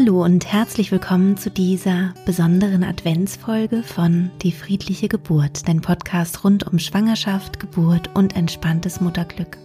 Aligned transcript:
Hallo 0.00 0.24
und 0.24 0.50
herzlich 0.50 0.92
willkommen 0.92 1.36
zu 1.36 1.50
dieser 1.50 2.14
besonderen 2.24 2.84
Adventsfolge 2.84 3.82
von 3.82 4.30
Die 4.40 4.50
friedliche 4.50 5.08
Geburt, 5.08 5.68
dein 5.68 5.82
Podcast 5.82 6.42
rund 6.42 6.66
um 6.66 6.78
Schwangerschaft, 6.78 7.60
Geburt 7.60 8.08
und 8.14 8.34
entspanntes 8.34 9.02
Mutterglück. 9.02 9.58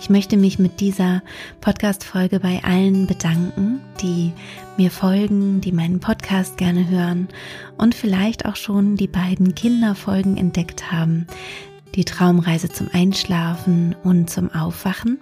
Ich 0.00 0.08
möchte 0.08 0.38
mich 0.38 0.58
mit 0.58 0.80
dieser 0.80 1.22
Podcast-Folge 1.60 2.40
bei 2.40 2.64
allen 2.64 3.06
bedanken, 3.06 3.82
die 4.00 4.32
mir 4.78 4.90
folgen, 4.90 5.60
die 5.60 5.72
meinen 5.72 6.00
Podcast 6.00 6.56
gerne 6.56 6.88
hören 6.88 7.28
und 7.76 7.94
vielleicht 7.94 8.46
auch 8.46 8.56
schon 8.56 8.96
die 8.96 9.08
beiden 9.08 9.54
Kinderfolgen 9.54 10.38
entdeckt 10.38 10.90
haben, 10.90 11.26
die 11.94 12.06
Traumreise 12.06 12.70
zum 12.70 12.88
Einschlafen 12.94 13.94
und 14.04 14.30
zum 14.30 14.50
Aufwachen. 14.54 15.20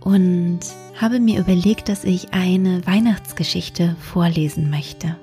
Und 0.00 0.60
habe 1.00 1.18
mir 1.18 1.40
überlegt, 1.40 1.88
dass 1.88 2.04
ich 2.04 2.32
eine 2.32 2.86
Weihnachtsgeschichte 2.86 3.96
vorlesen 4.00 4.68
möchte. 4.70 5.16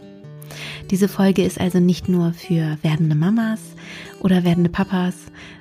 Diese 0.90 1.08
Folge 1.08 1.44
ist 1.44 1.60
also 1.60 1.80
nicht 1.80 2.10
nur 2.10 2.34
für 2.34 2.78
werdende 2.82 3.16
Mamas 3.16 3.62
oder 4.22 4.44
werdende 4.44 4.70
Papas, 4.70 5.16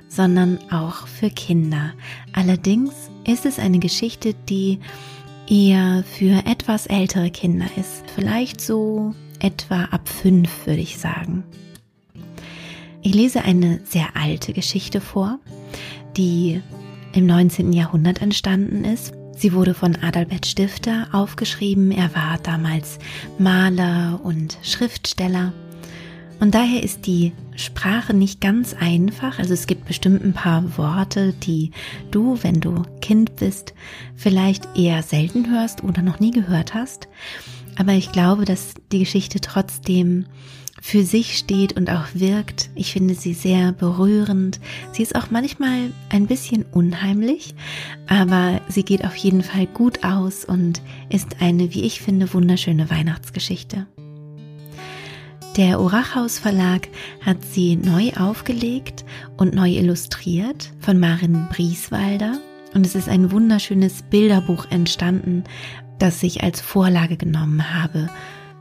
sondern 0.07 0.59
auch 0.71 1.07
für 1.07 1.29
Kinder. 1.29 1.93
Allerdings 2.33 2.93
ist 3.25 3.45
es 3.45 3.59
eine 3.59 3.79
Geschichte, 3.79 4.33
die 4.49 4.79
eher 5.47 6.03
für 6.03 6.45
etwas 6.45 6.87
ältere 6.87 7.29
Kinder 7.29 7.67
ist. 7.77 8.03
Vielleicht 8.15 8.61
so 8.61 9.13
etwa 9.39 9.83
ab 9.85 10.09
fünf, 10.09 10.65
würde 10.65 10.81
ich 10.81 10.97
sagen. 10.97 11.43
Ich 13.01 13.13
lese 13.13 13.43
eine 13.43 13.81
sehr 13.85 14.15
alte 14.15 14.53
Geschichte 14.53 14.99
vor, 14.99 15.39
die 16.15 16.61
im 17.13 17.25
19. 17.25 17.71
Jahrhundert 17.71 18.21
entstanden 18.21 18.83
ist 18.83 19.13
Sie 19.37 19.53
wurde 19.53 19.75
von 19.75 19.95
Adalbert 19.97 20.47
Stifter 20.47 21.09
aufgeschrieben. 21.11 21.91
Er 21.91 22.15
war 22.15 22.39
damals 22.41 22.97
Maler 23.37 24.19
und 24.23 24.57
Schriftsteller. 24.63 25.53
Und 26.39 26.55
daher 26.55 26.81
ist 26.81 27.05
die 27.05 27.33
Sprache 27.55 28.15
nicht 28.15 28.41
ganz 28.41 28.73
einfach. 28.73 29.37
Also 29.37 29.53
es 29.53 29.67
gibt 29.67 29.85
bestimmt 29.85 30.23
ein 30.23 30.33
paar 30.33 30.75
Worte, 30.79 31.33
die 31.33 31.69
du, 32.09 32.39
wenn 32.41 32.61
du 32.61 32.81
Kind 32.99 33.35
bist, 33.35 33.75
vielleicht 34.15 34.75
eher 34.75 35.03
selten 35.03 35.51
hörst 35.51 35.83
oder 35.83 36.01
noch 36.01 36.19
nie 36.19 36.31
gehört 36.31 36.73
hast. 36.73 37.07
Aber 37.75 37.91
ich 37.91 38.11
glaube, 38.11 38.43
dass 38.43 38.73
die 38.91 38.99
Geschichte 38.99 39.39
trotzdem 39.39 40.25
für 40.81 41.03
sich 41.03 41.37
steht 41.37 41.73
und 41.73 41.89
auch 41.89 42.05
wirkt. 42.13 42.69
Ich 42.75 42.93
finde 42.93 43.15
sie 43.15 43.33
sehr 43.33 43.71
berührend. 43.71 44.59
Sie 44.91 45.03
ist 45.03 45.15
auch 45.15 45.29
manchmal 45.31 45.91
ein 46.09 46.27
bisschen 46.27 46.65
unheimlich, 46.71 47.55
aber 48.07 48.61
sie 48.69 48.83
geht 48.83 49.03
auf 49.05 49.15
jeden 49.15 49.43
Fall 49.43 49.67
gut 49.67 50.03
aus 50.03 50.45
und 50.45 50.81
ist 51.09 51.41
eine, 51.41 51.73
wie 51.73 51.83
ich 51.83 52.01
finde, 52.01 52.33
wunderschöne 52.33 52.89
Weihnachtsgeschichte. 52.89 53.87
Der 55.57 55.81
Urachhaus 55.81 56.37
Verlag 56.37 56.87
hat 57.25 57.43
sie 57.43 57.77
neu 57.77 58.11
aufgelegt 58.13 59.03
und 59.37 59.55
neu 59.55 59.69
illustriert 59.69 60.71
von 60.79 60.99
Marin 60.99 61.47
Brieswalder 61.51 62.39
und 62.75 62.85
es 62.85 62.93
ist 62.93 63.09
ein 63.09 63.31
wunderschönes 63.31 64.03
Bilderbuch 64.03 64.65
entstanden, 64.69 65.43
das 65.97 66.21
ich 66.21 66.43
als 66.43 66.61
Vorlage 66.61 67.17
genommen 67.17 67.73
habe 67.73 68.07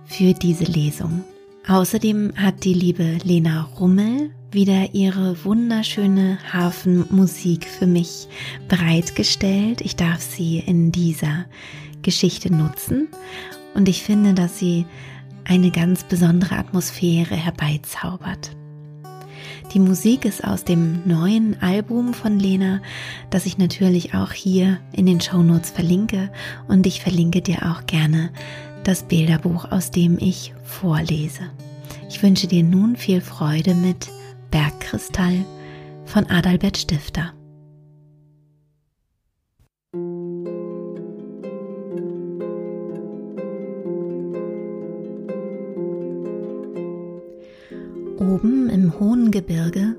für 0.07 0.33
diese 0.33 0.65
Lesung. 0.65 1.23
Außerdem 1.69 2.33
hat 2.37 2.63
die 2.63 2.75
liebe 2.75 3.19
Lena 3.25 3.69
Rummel 3.81 4.31
wieder 4.53 4.95
ihre 4.95 5.45
wunderschöne 5.45 6.39
Hafenmusik 6.53 7.67
für 7.67 7.89
mich 7.89 8.29
bereitgestellt. 8.69 9.81
Ich 9.81 9.97
darf 9.97 10.21
sie 10.21 10.61
in 10.61 10.93
dieser 10.93 11.47
Geschichte 12.03 12.55
nutzen 12.55 13.09
und 13.75 13.89
ich 13.89 14.05
finde, 14.05 14.33
dass 14.33 14.61
sie 14.61 14.87
eine 15.45 15.73
ganz 15.73 16.05
besondere 16.05 16.57
Atmosphäre 16.57 17.35
herbeizaubert. 17.35 18.53
Die 19.75 19.81
Musik 19.81 20.25
ist 20.25 20.45
aus 20.45 20.63
dem 20.63 21.01
neuen 21.05 21.61
Album 21.61 22.15
von 22.15 22.39
Lena, 22.39 22.81
das 23.31 23.45
ich 23.45 23.59
natürlich 23.59 24.15
auch 24.15 24.31
hier 24.31 24.79
in 24.93 25.07
den 25.07 25.21
Show 25.21 25.43
Notes 25.43 25.71
verlinke 25.71 26.31
und 26.69 26.87
ich 26.87 27.01
verlinke 27.01 27.43
dir 27.43 27.67
auch 27.67 27.87
gerne 27.87 28.31
das 28.87 29.03
Bilderbuch, 29.03 29.71
aus 29.71 29.91
dem 29.91 30.17
ich 30.19 30.55
vorlese. 30.63 31.43
Ich 32.09 32.23
wünsche 32.23 32.47
dir 32.47 32.63
nun 32.63 32.97
viel 32.97 33.21
Freude 33.21 33.75
mit 33.75 34.09
Bergkristall 34.51 35.45
von 36.05 36.27
Adalbert 36.27 36.79
Stifter. 36.79 37.33
Oben 48.19 48.71
im 48.71 48.99
hohen 48.99 49.31
Gebirge, 49.31 49.97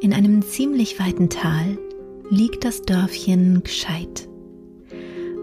in 0.00 0.12
einem 0.12 0.42
ziemlich 0.42 1.00
weiten 1.00 1.30
Tal, 1.30 1.78
liegt 2.30 2.64
das 2.64 2.82
Dörfchen 2.82 3.62
Gscheid. 3.62 4.28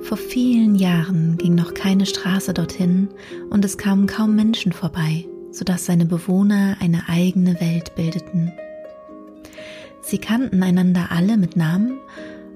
Vor 0.03 0.18
vielen 0.18 0.75
Jahren 0.75 1.38
ging 1.38 1.56
noch 1.56 1.74
keine 1.74 2.06
Straße 2.06 2.53
dorthin 2.53 3.08
und 3.50 3.64
es 3.64 3.78
kamen 3.78 4.06
kaum 4.06 4.36
Menschen 4.36 4.74
vorbei, 4.74 5.25
sodass 5.50 5.86
seine 5.86 6.06
Bewohner 6.06 6.75
eine 6.81 7.08
eigene 7.08 7.59
Welt 7.62 7.96
bildeten. 7.96 8.52
Sie 10.02 10.18
kannten 10.18 10.62
einander 10.62 11.08
alle 11.12 11.38
mit 11.38 11.56
Namen 11.56 12.00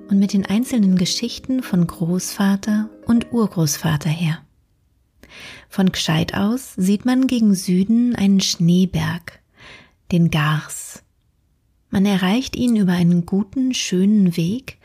und 0.10 0.20
mit 0.20 0.34
den 0.34 0.46
einzelnen 0.46 0.98
Geschichten 0.98 1.64
von 1.64 1.88
Großvater 1.88 2.90
und 3.06 3.32
Urgroßvater 3.32 4.10
her. 4.10 4.40
Von 5.70 5.94
Gscheid 5.94 6.34
aus 6.34 6.74
sieht 6.76 7.06
man 7.06 7.28
gegen 7.28 7.56
Süden 7.56 8.14
einen 8.14 8.42
Schneeberg, 8.42 9.40
den 10.12 10.32
Gars. 10.32 11.02
Man 11.92 12.06
erreicht 12.06 12.58
ihn 12.58 12.76
über 12.76 12.92
einen 12.92 13.26
guten, 13.26 13.74
schönen 13.74 14.36
Weg, 14.36 14.80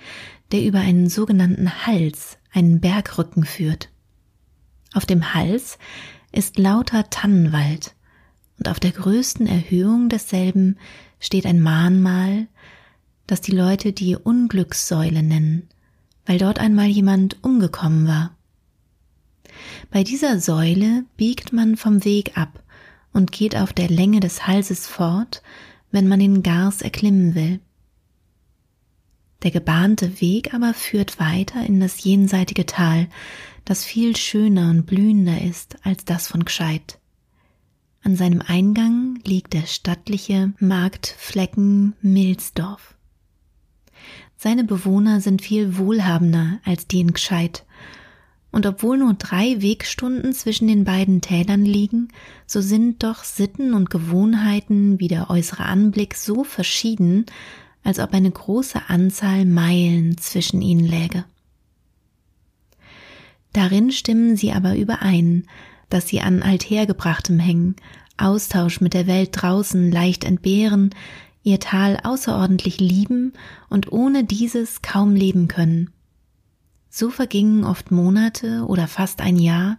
der 0.53 0.63
über 0.65 0.79
einen 0.79 1.09
sogenannten 1.09 1.87
Hals 1.87 2.39
einen 2.53 2.81
Bergrücken 2.81 3.45
führt. 3.45 3.91
Auf 4.95 5.07
dem 5.07 5.35
Hals 5.35 5.79
ist 6.33 6.59
lauter 6.59 7.09
Tannenwald, 7.11 7.95
und 8.59 8.69
auf 8.69 8.79
der 8.79 8.93
größten 8.93 9.47
Erhöhung 9.47 10.09
desselben 10.09 10.79
steht 11.19 11.47
ein 11.47 11.61
Mahnmal, 11.61 12.47
das 13.27 13.41
die 13.41 13.53
Leute 13.53 13.93
die 13.93 14.17
Unglückssäule 14.17 15.23
nennen, 15.23 15.69
weil 16.27 16.39
dort 16.39 16.59
einmal 16.59 16.87
jemand 16.87 17.43
umgekommen 17.43 18.07
war. 18.07 18.37
Bei 19.91 20.05
dieser 20.05 20.39
Säule 20.39 21.05
biegt 21.17 21.53
man 21.53 21.77
vom 21.77 22.05
Weg 22.05 22.37
ab 22.37 22.63
und 23.13 23.33
geht 23.33 23.57
auf 23.57 23.73
der 23.73 23.89
Länge 23.89 24.21
des 24.21 24.47
Halses 24.47 24.87
fort, 24.87 25.43
wenn 25.91 26.09
man 26.09 26.21
den 26.21 26.43
Gars 26.43 26.83
erklimmen 26.83 27.35
will. 27.35 27.61
Der 29.43 29.51
gebahnte 29.51 30.21
Weg 30.21 30.55
aber 30.55 30.73
führt 30.73 31.19
weiter 31.19 31.65
in 31.67 31.81
das 31.81 32.05
jenseitige 32.05 32.67
Tal, 32.67 33.09
das 33.65 33.85
viel 33.85 34.17
schöner 34.17 34.71
und 34.71 34.87
blühender 34.87 35.43
ist 35.43 35.77
als 35.83 36.05
das 36.05 36.29
von 36.29 36.45
Gscheid. 36.45 36.99
An 38.05 38.17
seinem 38.17 38.43
Eingang 38.45 39.19
liegt 39.25 39.53
der 39.53 39.67
stattliche 39.67 40.53
Marktflecken 40.59 41.95
Milsdorf. 42.03 42.95
Seine 44.37 44.65
Bewohner 44.65 45.21
sind 45.21 45.43
viel 45.43 45.77
wohlhabender 45.79 46.59
als 46.65 46.89
die 46.89 47.01
in 47.01 47.13
Gscheid, 47.13 47.65
und 48.51 48.67
obwohl 48.67 48.99
nur 48.99 49.15
drei 49.15 49.63
Wegstunden 49.63 50.35
zwischen 50.35 50.69
den 50.69 50.85
beiden 50.85 51.23
Tälern 51.23 51.65
liegen, 51.65 52.09
so 52.47 52.61
sind 52.61 53.03
doch 53.03 53.25
Sitten 53.25 53.73
und 53.73 53.89
Gewohnheiten 53.89 55.01
wie 55.01 55.09
der 55.09 55.31
äußere 55.31 55.65
Anblick 55.65 56.15
so 56.15 56.45
verschieden, 56.45 57.25
als 57.85 57.99
ob 57.99 58.13
eine 58.13 58.31
große 58.31 58.89
Anzahl 58.89 59.45
Meilen 59.45 60.17
zwischen 60.19 60.63
ihnen 60.63 60.87
läge. 60.87 61.25
Darin 63.53 63.91
stimmen 63.91 64.37
sie 64.37 64.53
aber 64.53 64.77
überein, 64.77 65.45
dass 65.91 66.09
sie 66.09 66.21
an 66.21 66.43
Althergebrachtem 66.43 67.39
hängen, 67.39 67.77
Austausch 68.17 68.81
mit 68.81 68.95
der 68.95 69.07
Welt 69.07 69.31
draußen 69.33 69.91
leicht 69.91 70.25
entbehren, 70.25 70.91
ihr 71.43 71.61
Tal 71.61 71.99
außerordentlich 72.03 72.79
lieben 72.79 73.33
und 73.69 73.91
ohne 73.91 74.25
dieses 74.25 74.81
kaum 74.81 75.15
leben 75.15 75.49
können. 75.49 75.91
So 76.89 77.11
vergingen 77.11 77.65
oft 77.65 77.91
Monate 77.91 78.65
oder 78.67 78.87
fast 78.87 79.21
ein 79.21 79.37
Jahr, 79.37 79.79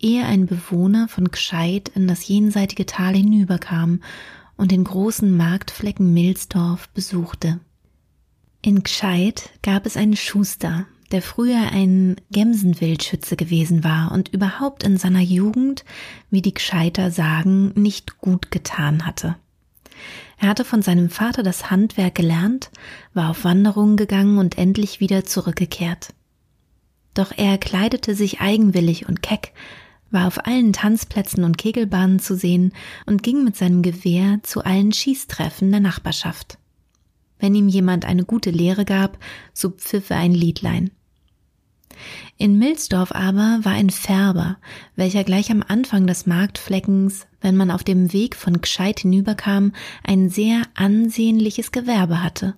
ehe 0.00 0.24
ein 0.24 0.46
Bewohner 0.46 1.08
von 1.08 1.30
Gscheid 1.30 1.88
in 1.94 2.06
das 2.06 2.26
jenseitige 2.28 2.86
Tal 2.86 3.14
hinüberkam 3.14 4.00
und 4.58 4.70
den 4.70 4.84
großen 4.84 5.34
Marktflecken 5.34 6.12
Milsdorf 6.12 6.90
besuchte. 6.90 7.60
In 8.60 8.82
Gscheid 8.82 9.50
gab 9.62 9.86
es 9.86 9.96
einen 9.96 10.16
Schuster, 10.16 10.86
der 11.12 11.22
früher 11.22 11.72
ein 11.72 12.16
Gemsenwildschütze 12.30 13.36
gewesen 13.36 13.82
war 13.82 14.12
und 14.12 14.28
überhaupt 14.28 14.82
in 14.82 14.98
seiner 14.98 15.20
Jugend, 15.20 15.84
wie 16.30 16.42
die 16.42 16.52
Gscheiter 16.52 17.10
sagen, 17.10 17.72
nicht 17.74 18.18
gut 18.18 18.50
getan 18.50 19.06
hatte. 19.06 19.36
Er 20.38 20.48
hatte 20.48 20.64
von 20.64 20.82
seinem 20.82 21.08
Vater 21.08 21.42
das 21.42 21.70
Handwerk 21.70 22.14
gelernt, 22.14 22.70
war 23.14 23.30
auf 23.30 23.44
Wanderungen 23.44 23.96
gegangen 23.96 24.38
und 24.38 24.58
endlich 24.58 25.00
wieder 25.00 25.24
zurückgekehrt. 25.24 26.14
Doch 27.14 27.32
er 27.36 27.58
kleidete 27.58 28.14
sich 28.14 28.40
eigenwillig 28.40 29.08
und 29.08 29.22
keck, 29.22 29.52
war 30.10 30.26
auf 30.26 30.46
allen 30.46 30.72
Tanzplätzen 30.72 31.44
und 31.44 31.58
Kegelbahnen 31.58 32.18
zu 32.18 32.36
sehen 32.36 32.72
und 33.06 33.22
ging 33.22 33.44
mit 33.44 33.56
seinem 33.56 33.82
Gewehr 33.82 34.40
zu 34.42 34.64
allen 34.64 34.92
Schießtreffen 34.92 35.70
der 35.70 35.80
Nachbarschaft. 35.80 36.58
Wenn 37.38 37.54
ihm 37.54 37.68
jemand 37.68 38.04
eine 38.04 38.24
gute 38.24 38.50
Lehre 38.50 38.84
gab, 38.84 39.18
so 39.52 39.70
pfiff 39.70 40.10
er 40.10 40.18
ein 40.18 40.32
Liedlein. 40.32 40.90
In 42.36 42.58
Milsdorf 42.58 43.12
aber 43.12 43.60
war 43.62 43.72
ein 43.72 43.90
Färber, 43.90 44.58
welcher 44.94 45.24
gleich 45.24 45.50
am 45.50 45.64
Anfang 45.66 46.06
des 46.06 46.26
Marktfleckens, 46.26 47.26
wenn 47.40 47.56
man 47.56 47.70
auf 47.70 47.82
dem 47.84 48.12
Weg 48.12 48.36
von 48.36 48.60
Gscheid 48.60 49.00
hinüberkam, 49.00 49.72
ein 50.04 50.30
sehr 50.30 50.62
ansehnliches 50.74 51.72
Gewerbe 51.72 52.22
hatte. 52.22 52.54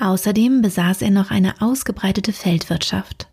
Außerdem 0.00 0.62
besaß 0.62 1.02
er 1.02 1.10
noch 1.10 1.30
eine 1.30 1.60
ausgebreitete 1.60 2.32
Feldwirtschaft. 2.32 3.28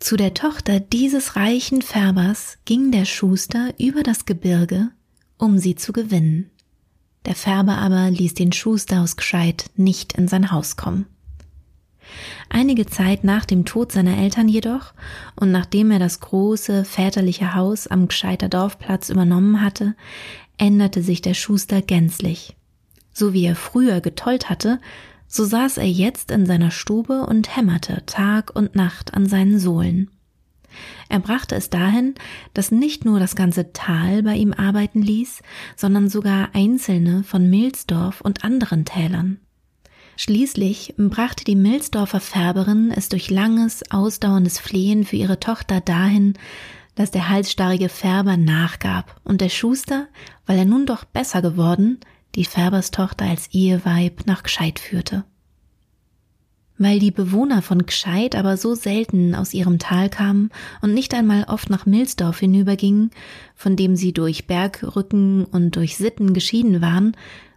Zu 0.00 0.16
der 0.16 0.32
Tochter 0.32 0.80
dieses 0.80 1.36
reichen 1.36 1.82
Färbers 1.82 2.56
ging 2.64 2.90
der 2.90 3.04
Schuster 3.04 3.74
über 3.78 4.02
das 4.02 4.24
Gebirge, 4.24 4.88
um 5.36 5.58
sie 5.58 5.76
zu 5.76 5.92
gewinnen. 5.92 6.50
Der 7.26 7.34
Färber 7.34 7.76
aber 7.76 8.10
ließ 8.10 8.32
den 8.32 8.50
Schuster 8.52 9.02
aus 9.02 9.16
Gscheid 9.16 9.66
nicht 9.76 10.14
in 10.14 10.26
sein 10.26 10.50
Haus 10.50 10.76
kommen. 10.76 11.04
Einige 12.48 12.86
Zeit 12.86 13.24
nach 13.24 13.44
dem 13.44 13.66
Tod 13.66 13.92
seiner 13.92 14.16
Eltern 14.16 14.48
jedoch 14.48 14.94
und 15.36 15.52
nachdem 15.52 15.90
er 15.90 15.98
das 15.98 16.18
große 16.20 16.86
väterliche 16.86 17.54
Haus 17.54 17.86
am 17.86 18.08
Gscheiter 18.08 18.48
Dorfplatz 18.48 19.10
übernommen 19.10 19.60
hatte, 19.60 19.94
änderte 20.56 21.02
sich 21.02 21.20
der 21.20 21.34
Schuster 21.34 21.82
gänzlich. 21.82 22.56
So 23.12 23.34
wie 23.34 23.44
er 23.44 23.54
früher 23.54 24.00
getollt 24.00 24.48
hatte, 24.48 24.80
so 25.30 25.44
saß 25.44 25.78
er 25.78 25.88
jetzt 25.88 26.32
in 26.32 26.44
seiner 26.44 26.72
Stube 26.72 27.24
und 27.24 27.56
hämmerte 27.56 28.02
Tag 28.04 28.54
und 28.54 28.74
Nacht 28.74 29.14
an 29.14 29.26
seinen 29.26 29.60
Sohlen. 29.60 30.10
Er 31.08 31.20
brachte 31.20 31.54
es 31.54 31.70
dahin, 31.70 32.14
dass 32.52 32.72
nicht 32.72 33.04
nur 33.04 33.20
das 33.20 33.36
ganze 33.36 33.72
Tal 33.72 34.24
bei 34.24 34.34
ihm 34.34 34.52
arbeiten 34.52 35.00
ließ, 35.00 35.42
sondern 35.76 36.08
sogar 36.08 36.50
einzelne 36.52 37.22
von 37.22 37.48
Milsdorf 37.48 38.20
und 38.20 38.44
anderen 38.44 38.84
Tälern. 38.84 39.38
Schließlich 40.16 40.94
brachte 40.98 41.44
die 41.44 41.56
Milsdorfer 41.56 42.20
Färberin 42.20 42.90
es 42.90 43.08
durch 43.08 43.30
langes, 43.30 43.88
ausdauerndes 43.90 44.58
Flehen 44.58 45.04
für 45.04 45.16
ihre 45.16 45.40
Tochter 45.40 45.80
dahin, 45.80 46.34
dass 46.96 47.12
der 47.12 47.28
halsstarrige 47.28 47.88
Färber 47.88 48.36
nachgab 48.36 49.20
und 49.24 49.40
der 49.40 49.48
Schuster, 49.48 50.08
weil 50.44 50.58
er 50.58 50.64
nun 50.64 50.86
doch 50.86 51.04
besser 51.04 51.40
geworden, 51.40 52.00
die 52.34 52.44
Färberstochter 52.44 53.24
als 53.24 53.48
Eheweib 53.52 54.26
nach 54.26 54.42
Gscheid 54.42 54.78
führte. 54.78 55.24
Weil 56.78 56.98
die 56.98 57.10
Bewohner 57.10 57.60
von 57.60 57.84
Gscheid 57.84 58.34
aber 58.34 58.56
so 58.56 58.74
selten 58.74 59.34
aus 59.34 59.52
ihrem 59.52 59.78
Tal 59.78 60.08
kamen 60.08 60.50
und 60.80 60.94
nicht 60.94 61.12
einmal 61.12 61.44
oft 61.44 61.68
nach 61.68 61.84
Milsdorf 61.84 62.38
hinübergingen, 62.38 63.10
von 63.54 63.76
dem 63.76 63.96
sie 63.96 64.12
durch 64.12 64.46
Bergrücken 64.46 65.44
und 65.44 65.76
durch 65.76 65.96
Sitten 65.96 66.32
geschieden 66.32 66.80
waren, 66.80 67.16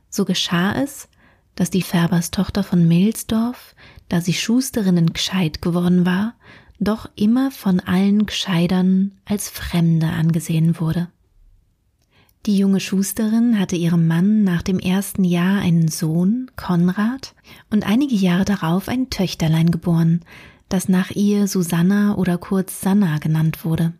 so 0.10 0.25
geschah 0.25 0.74
es, 0.74 1.08
dass 1.56 1.70
die 1.70 1.81
Färberstochter 1.81 2.64
von 2.64 2.88
Milsdorf, 2.88 3.75
da 4.10 4.20
sie 4.20 4.34
Schusterin 4.34 4.98
in 4.98 5.14
Gscheid 5.14 5.62
geworden 5.62 6.06
war, 6.06 6.36
doch 6.80 7.10
immer 7.16 7.52
von 7.52 7.80
allen 7.80 8.25
Gscheidern 8.25 9.14
als 9.25 9.50
Fremde 9.50 10.08
angesehen 10.08 10.80
wurde. 10.80 11.10
Die 12.45 12.57
junge 12.57 12.81
Schusterin 12.81 13.57
hatte 13.57 13.78
ihrem 13.78 14.06
Mann 14.06 14.44
nach 14.44 14.63
dem 14.63 14.78
ersten 14.78 15.24
Jahr 15.24 15.62
einen 15.62 15.88
Sohn, 15.88 16.51
Konrad, 16.57 17.36
und 17.69 17.88
einige 17.88 18.16
Jahre 18.16 18.44
darauf 18.44 18.90
ein 18.90 19.10
Töchterlein 19.10 19.72
geboren, 19.72 20.25
das 20.68 20.90
nach 20.90 21.12
ihr 21.12 21.48
Susanna 21.48 22.16
oder 22.16 22.38
kurz 22.38 22.81
Sanna 22.81 23.19
genannt 23.19 23.63
wurde. 23.63 23.94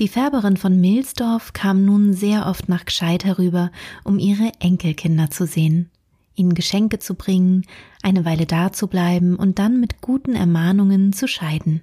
Die 0.00 0.08
Färberin 0.08 0.56
von 0.56 0.80
Milsdorf 0.80 1.52
kam 1.52 1.84
nun 1.84 2.14
sehr 2.14 2.46
oft 2.46 2.70
nach 2.70 2.86
Gscheid 2.86 3.26
herüber, 3.26 3.70
um 4.02 4.18
ihre 4.18 4.52
Enkelkinder 4.60 5.30
zu 5.30 5.46
sehen, 5.46 5.90
ihnen 6.36 6.54
Geschenke 6.54 7.00
zu 7.00 7.16
bringen, 7.16 7.66
eine 8.02 8.24
Weile 8.24 8.46
dazubleiben 8.46 9.36
und 9.36 9.58
dann 9.58 9.78
mit 9.78 10.00
guten 10.00 10.34
Ermahnungen 10.36 11.12
zu 11.12 11.28
scheiden. 11.28 11.82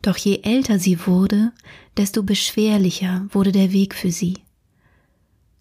Doch 0.00 0.16
je 0.16 0.42
älter 0.44 0.78
sie 0.78 1.08
wurde, 1.08 1.50
desto 1.96 2.22
beschwerlicher 2.22 3.26
wurde 3.30 3.50
der 3.50 3.72
Weg 3.72 3.96
für 3.96 4.12
sie. 4.12 4.34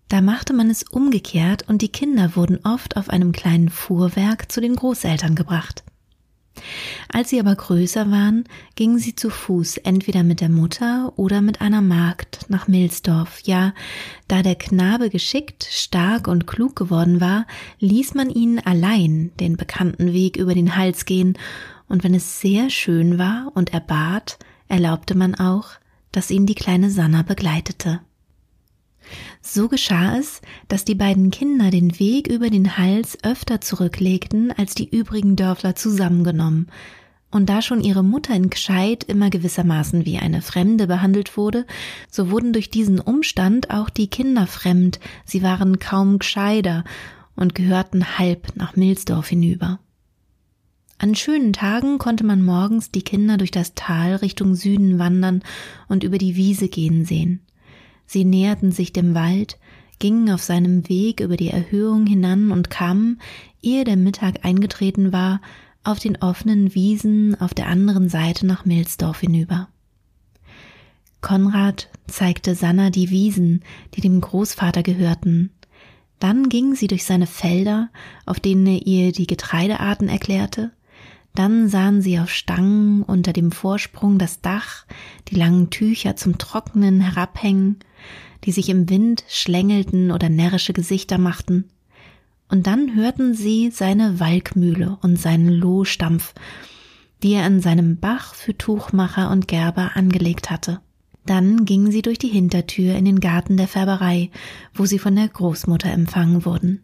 Da 0.10 0.22
machte 0.22 0.54
man 0.54 0.72
es 0.72 0.84
umgekehrt 0.84 1.70
und 1.70 1.84
die 1.84 1.92
Kinder 1.92 2.36
wurden 2.36 2.60
oft 2.66 2.98
auf 2.98 3.10
einem 3.10 3.32
kleinen 3.32 3.70
Fuhrwerk 3.70 4.52
zu 4.52 4.60
den 4.60 4.76
Großeltern 4.76 5.36
gebracht. 5.36 5.84
Als 7.12 7.30
sie 7.30 7.40
aber 7.40 7.56
größer 7.56 8.12
waren, 8.12 8.44
gingen 8.76 8.98
sie 8.98 9.16
zu 9.16 9.30
Fuß 9.30 9.78
entweder 9.78 10.24
mit 10.24 10.42
der 10.42 10.50
Mutter 10.50 11.14
oder 11.16 11.42
mit 11.42 11.62
einer 11.62 11.82
Magd 11.82 12.50
nach 12.50 12.68
Milsdorf. 12.68 13.42
Ja, 13.44 13.74
da 14.28 14.42
der 14.42 14.56
Knabe 14.56 15.10
geschickt, 15.10 15.68
stark 15.70 16.28
und 16.28 16.48
klug 16.48 16.76
geworden 16.76 17.22
war, 17.22 17.46
ließ 17.80 18.16
man 18.16 18.30
ihn 18.30 18.60
allein 18.60 19.32
den 19.40 19.58
bekannten 19.58 20.12
Weg 20.12 20.38
über 20.38 20.54
den 20.54 20.76
Hals 20.76 21.06
gehen, 21.06 21.38
und 21.88 22.04
wenn 22.04 22.14
es 22.14 22.40
sehr 22.40 22.70
schön 22.70 23.18
war 23.18 23.52
und 23.56 23.74
er 23.74 23.80
bat, 23.80 24.38
erlaubte 24.68 25.16
man 25.16 25.34
auch, 25.36 25.70
dass 26.12 26.30
ihn 26.30 26.46
die 26.46 26.56
kleine 26.56 26.92
Sanna 26.92 27.24
begleitete. 27.24 28.02
So 29.42 29.68
geschah 29.68 30.18
es, 30.18 30.42
dass 30.68 30.86
die 30.86 30.96
beiden 30.96 31.32
Kinder 31.32 31.72
den 31.72 32.00
Weg 32.00 32.28
über 32.28 32.50
den 32.50 32.78
Hals 32.78 33.18
öfter 33.24 33.62
zurücklegten 33.62 34.52
als 34.52 34.76
die 34.76 34.90
übrigen 34.90 35.36
Dörfler 35.36 35.76
zusammengenommen, 35.76 36.68
und 37.32 37.48
da 37.48 37.62
schon 37.62 37.82
ihre 37.82 38.04
Mutter 38.04 38.34
in 38.34 38.50
Gscheid 38.50 39.04
immer 39.04 39.30
gewissermaßen 39.30 40.06
wie 40.06 40.18
eine 40.18 40.42
Fremde 40.42 40.88
behandelt 40.88 41.38
wurde, 41.38 41.66
so 42.10 42.32
wurden 42.32 42.54
durch 42.54 42.72
diesen 42.72 43.00
Umstand 43.00 43.70
auch 43.70 43.90
die 43.90 44.08
Kinder 44.08 44.48
fremd, 44.48 45.00
sie 45.26 45.44
waren 45.44 45.80
kaum 45.80 46.20
Gscheider 46.20 46.84
und 47.36 47.56
gehörten 47.56 48.18
halb 48.18 48.56
nach 48.56 48.76
Milsdorf 48.76 49.30
hinüber. 49.30 49.80
An 50.98 51.16
schönen 51.16 51.54
Tagen 51.54 51.98
konnte 51.98 52.26
man 52.26 52.44
morgens 52.44 52.92
die 52.92 53.04
Kinder 53.04 53.38
durch 53.38 53.52
das 53.52 53.74
Tal 53.74 54.16
Richtung 54.16 54.56
Süden 54.56 55.00
wandern 55.00 55.44
und 55.88 56.04
über 56.04 56.18
die 56.18 56.36
Wiese 56.36 56.68
gehen 56.68 57.06
sehen. 57.06 57.42
Sie 58.10 58.26
näherten 58.26 58.72
sich 58.72 58.92
dem 58.92 59.14
Wald, 59.14 59.60
gingen 60.00 60.32
auf 60.32 60.42
seinem 60.42 60.90
Weg 60.90 61.20
über 61.20 61.38
die 61.38 61.52
Erhöhung 61.52 62.08
hinan 62.08 62.50
und 62.50 62.72
kamen, 62.72 63.22
ehe 63.62 63.84
der 63.84 63.98
Mittag 63.98 64.44
eingetreten 64.44 65.14
war, 65.14 65.42
auf 65.84 66.00
den 66.00 66.16
offenen 66.16 66.74
Wiesen 66.74 67.40
auf 67.40 67.54
der 67.54 67.68
anderen 67.68 68.10
Seite 68.10 68.48
nach 68.48 68.66
Milsdorf 68.66 69.20
hinüber. 69.20 69.68
Konrad 71.22 71.88
zeigte 72.08 72.56
Sanna 72.56 72.90
die 72.90 73.12
Wiesen, 73.12 73.62
die 73.94 74.02
dem 74.02 74.20
Großvater 74.22 74.82
gehörten. 74.82 75.52
Dann 76.18 76.50
ging 76.50 76.74
sie 76.74 76.88
durch 76.88 77.06
seine 77.06 77.28
Felder, 77.28 77.92
auf 78.26 78.40
denen 78.40 78.66
er 78.66 78.88
ihr 78.88 79.12
die 79.12 79.28
Getreidearten 79.28 80.10
erklärte, 80.10 80.72
dann 81.36 81.70
sahen 81.70 82.02
sie 82.02 82.20
auf 82.20 82.32
Stangen 82.32 83.04
unter 83.04 83.34
dem 83.34 83.52
Vorsprung 83.52 84.18
das 84.18 84.42
Dach, 84.42 84.88
die 85.28 85.36
langen 85.36 85.70
Tücher 85.70 86.16
zum 86.16 86.40
Trocknen 86.40 87.02
herabhängen, 87.02 87.78
die 88.46 88.52
sich 88.52 88.70
im 88.70 88.90
Wind 88.90 89.24
schlängelten 89.28 90.12
oder 90.12 90.30
närrische 90.30 90.74
Gesichter 90.74 91.18
machten. 91.18 91.66
Und 92.50 92.68
dann 92.68 92.96
hörten 92.96 93.34
sie 93.34 93.70
seine 93.72 94.20
Walkmühle 94.20 94.98
und 95.02 95.18
seinen 95.18 95.50
Lohstampf, 95.50 96.34
die 97.22 97.34
er 97.34 97.44
an 97.44 97.60
seinem 97.60 98.00
Bach 98.00 98.34
für 98.34 98.58
Tuchmacher 98.58 99.30
und 99.30 99.48
Gerber 99.48 99.92
angelegt 99.96 100.50
hatte. 100.50 100.80
Dann 101.26 101.66
gingen 101.66 101.92
sie 101.92 102.02
durch 102.02 102.18
die 102.18 102.30
Hintertür 102.30 102.96
in 102.96 103.06
den 103.06 103.20
Garten 103.20 103.58
der 103.58 103.68
Färberei, 103.68 104.32
wo 104.74 104.86
sie 104.86 105.00
von 105.00 105.16
der 105.16 105.28
Großmutter 105.28 105.92
empfangen 105.92 106.46
wurden. 106.46 106.82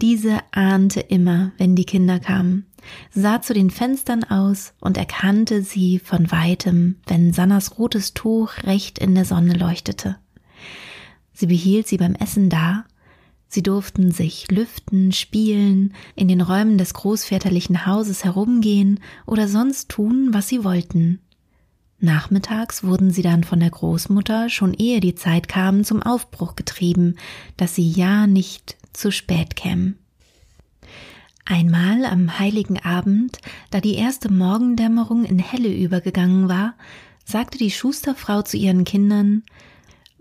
Diese 0.00 0.38
ahnte 0.52 1.00
immer, 1.00 1.52
wenn 1.58 1.76
die 1.76 1.84
Kinder 1.84 2.18
kamen, 2.18 2.66
sah 3.10 3.42
zu 3.42 3.52
den 3.52 3.70
Fenstern 3.70 4.24
aus 4.24 4.72
und 4.80 4.96
erkannte 4.96 5.62
sie 5.62 5.98
von 5.98 6.32
weitem, 6.32 6.96
wenn 7.06 7.32
Sannas 7.32 7.78
rotes 7.78 8.14
Tuch 8.14 8.52
recht 8.64 8.98
in 8.98 9.14
der 9.14 9.24
Sonne 9.24 9.52
leuchtete. 9.52 10.16
Sie 11.32 11.46
behielt 11.46 11.88
sie 11.88 11.96
beim 11.96 12.14
Essen 12.14 12.48
da, 12.48 12.84
sie 13.48 13.62
durften 13.62 14.12
sich 14.12 14.50
lüften, 14.50 15.12
spielen, 15.12 15.94
in 16.14 16.28
den 16.28 16.40
Räumen 16.40 16.78
des 16.78 16.94
großväterlichen 16.94 17.86
Hauses 17.86 18.24
herumgehen 18.24 19.00
oder 19.26 19.48
sonst 19.48 19.88
tun, 19.88 20.28
was 20.32 20.48
sie 20.48 20.64
wollten. 20.64 21.20
Nachmittags 21.98 22.82
wurden 22.82 23.12
sie 23.12 23.22
dann 23.22 23.44
von 23.44 23.60
der 23.60 23.70
Großmutter, 23.70 24.48
schon 24.48 24.74
ehe 24.74 24.98
die 24.98 25.14
Zeit 25.14 25.46
kam, 25.46 25.84
zum 25.84 26.02
Aufbruch 26.02 26.56
getrieben, 26.56 27.16
dass 27.56 27.76
sie 27.76 27.88
ja 27.88 28.26
nicht 28.26 28.76
zu 28.92 29.12
spät 29.12 29.54
kämen. 29.54 29.96
Einmal 31.44 32.04
am 32.04 32.38
heiligen 32.38 32.78
Abend, 32.80 33.38
da 33.70 33.80
die 33.80 33.94
erste 33.94 34.32
Morgendämmerung 34.32 35.24
in 35.24 35.38
Helle 35.38 35.72
übergegangen 35.72 36.48
war, 36.48 36.74
sagte 37.24 37.58
die 37.58 37.70
Schusterfrau 37.70 38.42
zu 38.42 38.56
ihren 38.56 38.84
Kindern, 38.84 39.44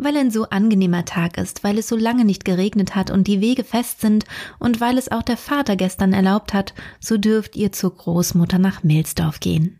weil 0.01 0.17
ein 0.17 0.31
so 0.31 0.49
angenehmer 0.49 1.05
Tag 1.05 1.37
ist, 1.37 1.63
weil 1.63 1.77
es 1.77 1.87
so 1.87 1.95
lange 1.95 2.25
nicht 2.25 2.43
geregnet 2.43 2.95
hat 2.95 3.11
und 3.11 3.27
die 3.27 3.39
Wege 3.39 3.63
fest 3.63 4.01
sind 4.01 4.25
und 4.59 4.81
weil 4.81 4.97
es 4.97 5.11
auch 5.11 5.23
der 5.23 5.37
Vater 5.37 5.75
gestern 5.75 6.11
erlaubt 6.11 6.53
hat, 6.53 6.73
so 6.99 7.17
dürft 7.17 7.55
ihr 7.55 7.71
zur 7.71 7.95
Großmutter 7.95 8.57
nach 8.57 8.83
Milsdorf 8.83 9.39
gehen. 9.39 9.77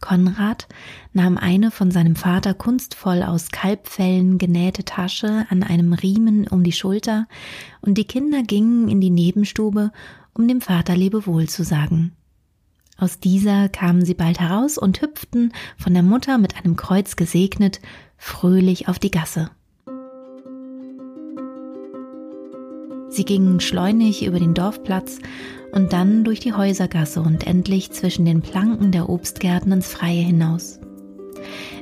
Konrad 0.00 0.66
nahm 1.12 1.36
eine 1.36 1.70
von 1.70 1.90
seinem 1.90 2.16
Vater 2.16 2.54
kunstvoll 2.54 3.22
aus 3.22 3.50
Kalbfellen 3.50 4.38
genähte 4.38 4.84
Tasche 4.84 5.46
an 5.50 5.62
einem 5.62 5.92
Riemen 5.92 6.48
um 6.48 6.64
die 6.64 6.72
Schulter, 6.72 7.28
und 7.82 7.98
die 7.98 8.06
Kinder 8.06 8.42
gingen 8.42 8.88
in 8.88 9.02
die 9.02 9.10
Nebenstube, 9.10 9.92
um 10.32 10.48
dem 10.48 10.62
Vater 10.62 10.96
Lebewohl 10.96 11.48
zu 11.48 11.64
sagen. 11.64 12.12
Aus 12.96 13.18
dieser 13.18 13.68
kamen 13.68 14.04
sie 14.04 14.14
bald 14.14 14.40
heraus 14.40 14.76
und 14.76 15.00
hüpften, 15.00 15.52
von 15.78 15.94
der 15.94 16.02
Mutter 16.02 16.38
mit 16.38 16.56
einem 16.56 16.76
Kreuz 16.76 17.16
gesegnet, 17.16 17.80
fröhlich 18.20 18.86
auf 18.86 18.98
die 18.98 19.10
Gasse. 19.10 19.50
Sie 23.08 23.24
gingen 23.24 23.60
schleunig 23.60 24.24
über 24.24 24.38
den 24.38 24.54
Dorfplatz 24.54 25.18
und 25.72 25.92
dann 25.92 26.22
durch 26.22 26.38
die 26.38 26.52
Häusergasse 26.52 27.22
und 27.22 27.46
endlich 27.46 27.90
zwischen 27.90 28.26
den 28.26 28.42
Planken 28.42 28.92
der 28.92 29.08
Obstgärten 29.08 29.72
ins 29.72 29.88
Freie 29.88 30.20
hinaus. 30.20 30.78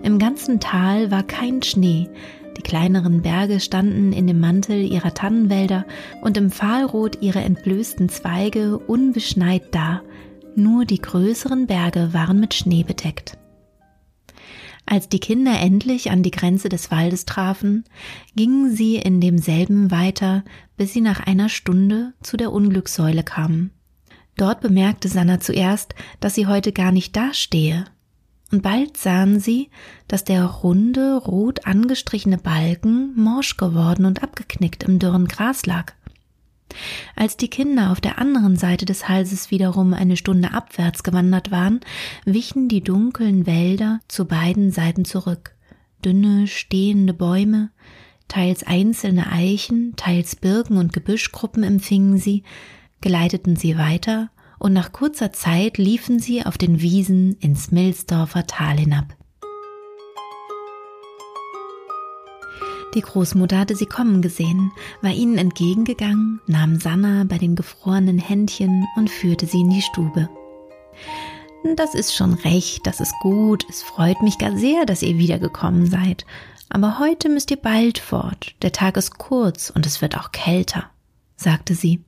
Im 0.03 0.19
ganzen 0.19 0.61
Tal 0.61 1.11
war 1.11 1.25
kein 1.25 1.63
Schnee, 1.63 2.09
die 2.57 2.63
kleineren 2.63 3.21
Berge 3.21 3.59
standen 3.59 4.13
in 4.13 4.27
dem 4.29 4.39
Mantel 4.41 4.81
ihrer 4.81 5.13
Tannenwälder 5.15 5.85
und 6.23 6.37
im 6.37 6.51
Fahlrot 6.51 7.21
ihre 7.21 7.41
entblößten 7.41 8.09
Zweige 8.09 8.79
unbeschneit 8.79 9.75
da, 9.75 10.03
nur 10.55 10.85
die 10.85 11.01
größeren 11.01 11.67
Berge 11.67 12.11
waren 12.13 12.39
mit 12.39 12.55
Schnee 12.55 12.85
bedeckt. 12.85 13.38
Als 14.91 15.11
die 15.11 15.19
Kinder 15.19 15.61
endlich 15.61 16.11
an 16.11 16.23
die 16.23 16.31
Grenze 16.31 16.71
des 16.71 16.91
Waldes 16.91 17.27
trafen, 17.27 17.85
gingen 18.35 18.75
sie 18.75 18.97
in 18.97 19.21
demselben 19.21 19.91
weiter, 19.91 20.45
bis 20.79 20.95
sie 20.95 21.03
nach 21.03 21.21
einer 21.21 21.51
Stunde 21.51 22.15
zu 22.23 22.39
der 22.39 22.51
Unglückssäule 22.53 23.23
kamen. 23.23 23.71
Dort 24.39 24.63
bemerkte 24.63 25.09
Sanna 25.09 25.41
zuerst, 25.41 25.95
dass 26.21 26.35
sie 26.35 26.47
heute 26.47 26.73
gar 26.73 26.91
nicht 26.91 27.15
dastehe. 27.15 27.85
Und 28.51 28.63
bald 28.63 28.97
sahen 28.97 29.41
sie, 29.41 29.69
dass 30.07 30.25
der 30.25 30.47
runde, 30.47 31.19
rot 31.19 31.67
angestrichene 31.67 32.39
Balken 32.39 33.15
morsch 33.15 33.59
geworden 33.59 34.07
und 34.07 34.23
abgeknickt 34.23 34.85
im 34.85 34.99
dürren 34.99 35.29
Gras 35.29 35.67
lag. 35.67 35.93
Als 37.17 37.37
die 37.37 37.49
Kinder 37.49 37.91
auf 37.91 38.01
der 38.01 38.19
anderen 38.19 38.57
Seite 38.57 38.85
des 38.85 39.09
Halses 39.09 39.51
wiederum 39.51 39.95
eine 39.95 40.17
Stunde 40.17 40.53
abwärts 40.53 41.03
gewandert 41.03 41.51
waren, 41.51 41.81
wichen 42.25 42.69
die 42.69 42.83
dunklen 42.83 43.47
Wälder 43.47 44.01
zu 44.09 44.27
beiden 44.27 44.71
Seiten 44.71 45.05
zurück. 45.05 45.55
Dünne, 46.05 46.47
stehende 46.47 47.15
Bäume, 47.15 47.71
teils 48.29 48.63
einzelne 48.63 49.33
Eichen, 49.33 49.95
teils 49.97 50.37
Birken 50.37 50.77
und 50.77 50.93
Gebüschgruppen 50.93 51.63
empfingen 51.65 52.19
sie, 52.19 52.45
geleiteten 53.01 53.57
sie 53.57 53.77
weiter, 53.79 54.31
und 54.59 54.73
nach 54.73 54.93
kurzer 54.93 55.33
Zeit 55.33 55.79
liefen 55.79 56.19
sie 56.19 56.45
auf 56.45 56.59
den 56.59 56.81
Wiesen 56.81 57.37
ins 57.39 57.71
Milsdorfer 57.71 58.47
Tal 58.47 58.77
hinab. 58.77 59.18
Die 62.95 63.03
Großmutter 63.03 63.59
hatte 63.59 63.77
sie 63.77 63.87
kommen 63.87 64.23
gesehen, 64.23 64.73
war 65.03 65.11
ihnen 65.11 65.37
entgegengegangen, 65.37 66.41
nahm 66.47 66.81
Sanna 66.81 67.25
bei 67.25 67.37
den 67.37 67.55
gefrorenen 67.55 68.19
Händchen 68.19 68.87
und 68.97 69.11
führte 69.11 69.47
sie 69.47 69.61
in 69.61 69.71
die 69.71 69.83
Stube. 69.83 70.29
Das 71.77 71.95
ist 71.95 72.15
schon 72.15 72.35
recht, 72.35 72.87
das 72.87 73.01
ist 73.01 73.15
gut, 73.21 73.67
es 73.69 73.83
freut 73.83 74.23
mich 74.23 74.39
gar 74.39 74.57
sehr, 74.57 74.87
dass 74.87 75.03
ihr 75.03 75.19
wiedergekommen 75.19 75.87
seid. 75.87 76.25
Aber 76.71 76.99
heute 76.99 77.29
müsst 77.29 77.51
ihr 77.51 77.57
bald 77.57 77.99
fort, 77.99 78.55
der 78.63 78.73
Tag 78.73 78.97
ist 78.97 79.19
kurz 79.19 79.71
und 79.71 79.85
es 79.85 80.01
wird 80.01 80.17
auch 80.17 80.33
kälter, 80.33 80.85
sagte 81.37 81.75
sie. 81.75 82.03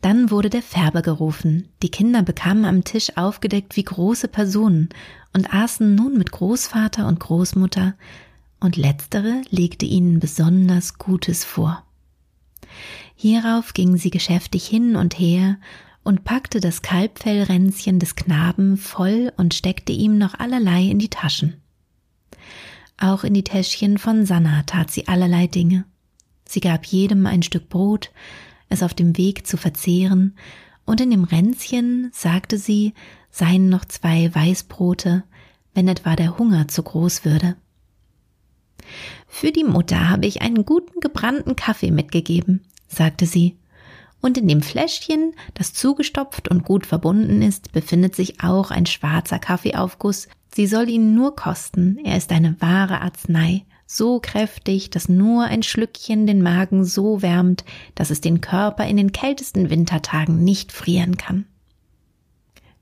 Dann 0.00 0.30
wurde 0.30 0.48
der 0.48 0.62
Färber 0.62 1.02
gerufen. 1.02 1.68
Die 1.82 1.90
Kinder 1.90 2.22
bekamen 2.22 2.64
am 2.64 2.84
Tisch 2.84 3.16
aufgedeckt 3.16 3.76
wie 3.76 3.84
große 3.84 4.28
Personen 4.28 4.88
und 5.34 5.52
aßen 5.52 5.94
nun 5.94 6.16
mit 6.16 6.32
Großvater 6.32 7.06
und 7.06 7.20
Großmutter, 7.20 7.94
und 8.60 8.76
letztere 8.76 9.42
legte 9.50 9.86
ihnen 9.86 10.20
besonders 10.20 10.98
Gutes 10.98 11.44
vor. 11.44 11.84
Hierauf 13.16 13.74
ging 13.74 13.96
sie 13.96 14.10
geschäftig 14.10 14.66
hin 14.66 14.96
und 14.96 15.18
her 15.18 15.58
und 16.02 16.24
packte 16.24 16.60
das 16.60 16.82
Kalbfellränzchen 16.82 17.98
des 17.98 18.16
Knaben 18.16 18.76
voll 18.76 19.32
und 19.36 19.54
steckte 19.54 19.92
ihm 19.92 20.18
noch 20.18 20.34
allerlei 20.38 20.84
in 20.84 20.98
die 20.98 21.08
Taschen. 21.10 21.60
Auch 22.96 23.24
in 23.24 23.34
die 23.34 23.44
Täschchen 23.44 23.98
von 23.98 24.26
Sanna 24.26 24.62
tat 24.64 24.90
sie 24.90 25.08
allerlei 25.08 25.46
Dinge. 25.46 25.84
Sie 26.44 26.60
gab 26.60 26.84
jedem 26.84 27.26
ein 27.26 27.42
Stück 27.42 27.68
Brot, 27.68 28.10
es 28.68 28.82
auf 28.82 28.94
dem 28.94 29.16
Weg 29.16 29.46
zu 29.46 29.56
verzehren, 29.56 30.36
und 30.84 31.00
in 31.00 31.10
dem 31.10 31.24
Ränzchen, 31.24 32.10
sagte 32.12 32.58
sie, 32.58 32.94
seien 33.30 33.68
noch 33.68 33.84
zwei 33.84 34.34
Weißbrote, 34.34 35.22
wenn 35.72 35.86
etwa 35.86 36.16
der 36.16 36.38
Hunger 36.38 36.66
zu 36.68 36.82
groß 36.82 37.24
würde. 37.24 37.56
Für 39.26 39.52
die 39.52 39.64
Mutter 39.64 40.08
habe 40.08 40.26
ich 40.26 40.42
einen 40.42 40.64
guten 40.64 41.00
gebrannten 41.00 41.56
Kaffee 41.56 41.90
mitgegeben, 41.90 42.64
sagte 42.88 43.26
sie. 43.26 43.56
Und 44.20 44.36
in 44.36 44.48
dem 44.48 44.62
Fläschchen, 44.62 45.34
das 45.54 45.72
zugestopft 45.72 46.48
und 46.48 46.64
gut 46.64 46.86
verbunden 46.86 47.40
ist, 47.42 47.72
befindet 47.72 48.14
sich 48.14 48.42
auch 48.42 48.70
ein 48.70 48.86
schwarzer 48.86 49.38
Kaffeeaufguss. 49.38 50.28
Sie 50.54 50.66
soll 50.66 50.88
ihn 50.88 51.14
nur 51.14 51.36
kosten, 51.36 51.98
er 52.04 52.16
ist 52.16 52.32
eine 52.32 52.56
wahre 52.60 53.00
Arznei, 53.00 53.64
so 53.86 54.20
kräftig, 54.20 54.90
dass 54.90 55.08
nur 55.08 55.44
ein 55.44 55.62
Schlückchen 55.62 56.26
den 56.26 56.42
Magen 56.42 56.84
so 56.84 57.22
wärmt, 57.22 57.64
dass 57.94 58.10
es 58.10 58.20
den 58.20 58.40
Körper 58.40 58.86
in 58.86 58.96
den 58.96 59.12
kältesten 59.12 59.70
Wintertagen 59.70 60.44
nicht 60.44 60.70
frieren 60.70 61.16
kann. 61.16 61.46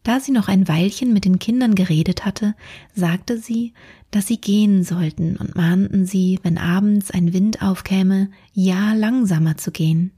Da 0.09 0.21
sie 0.21 0.33
noch 0.33 0.49
ein 0.49 0.67
Weilchen 0.69 1.13
mit 1.13 1.27
den 1.27 1.39
Kindern 1.39 1.75
geredet 1.75 2.25
hatte, 2.25 2.55
sagte 2.95 3.37
sie, 3.37 3.75
dass 4.11 4.27
sie 4.27 4.41
gehen 4.41 4.83
sollten 4.83 5.37
und 5.37 5.55
mahnten 5.55 6.07
sie, 6.07 6.41
wenn 6.43 6.57
abends 6.57 7.11
ein 7.11 7.35
Wind 7.35 7.61
aufkäme, 7.61 8.31
ja 8.55 8.95
langsamer 8.95 9.59
zu 9.59 9.71
gehen. 9.71 10.13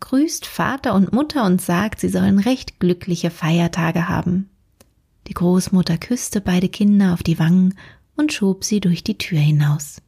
Grüßt 0.00 0.44
Vater 0.44 0.92
und 0.92 1.14
Mutter 1.14 1.46
und 1.46 1.62
sagt, 1.62 1.98
sie 1.98 2.10
sollen 2.10 2.38
recht 2.38 2.78
glückliche 2.78 3.30
Feiertage 3.30 4.06
haben. 4.06 4.50
Die 5.28 5.34
Großmutter 5.34 5.96
küsste 5.96 6.42
beide 6.42 6.68
Kinder 6.68 7.14
auf 7.14 7.22
die 7.22 7.38
Wangen 7.38 7.76
und 8.16 8.34
schob 8.34 8.64
sie 8.64 8.80
durch 8.80 9.02
die 9.02 9.16
Tür 9.16 9.38
hinaus. 9.38 10.02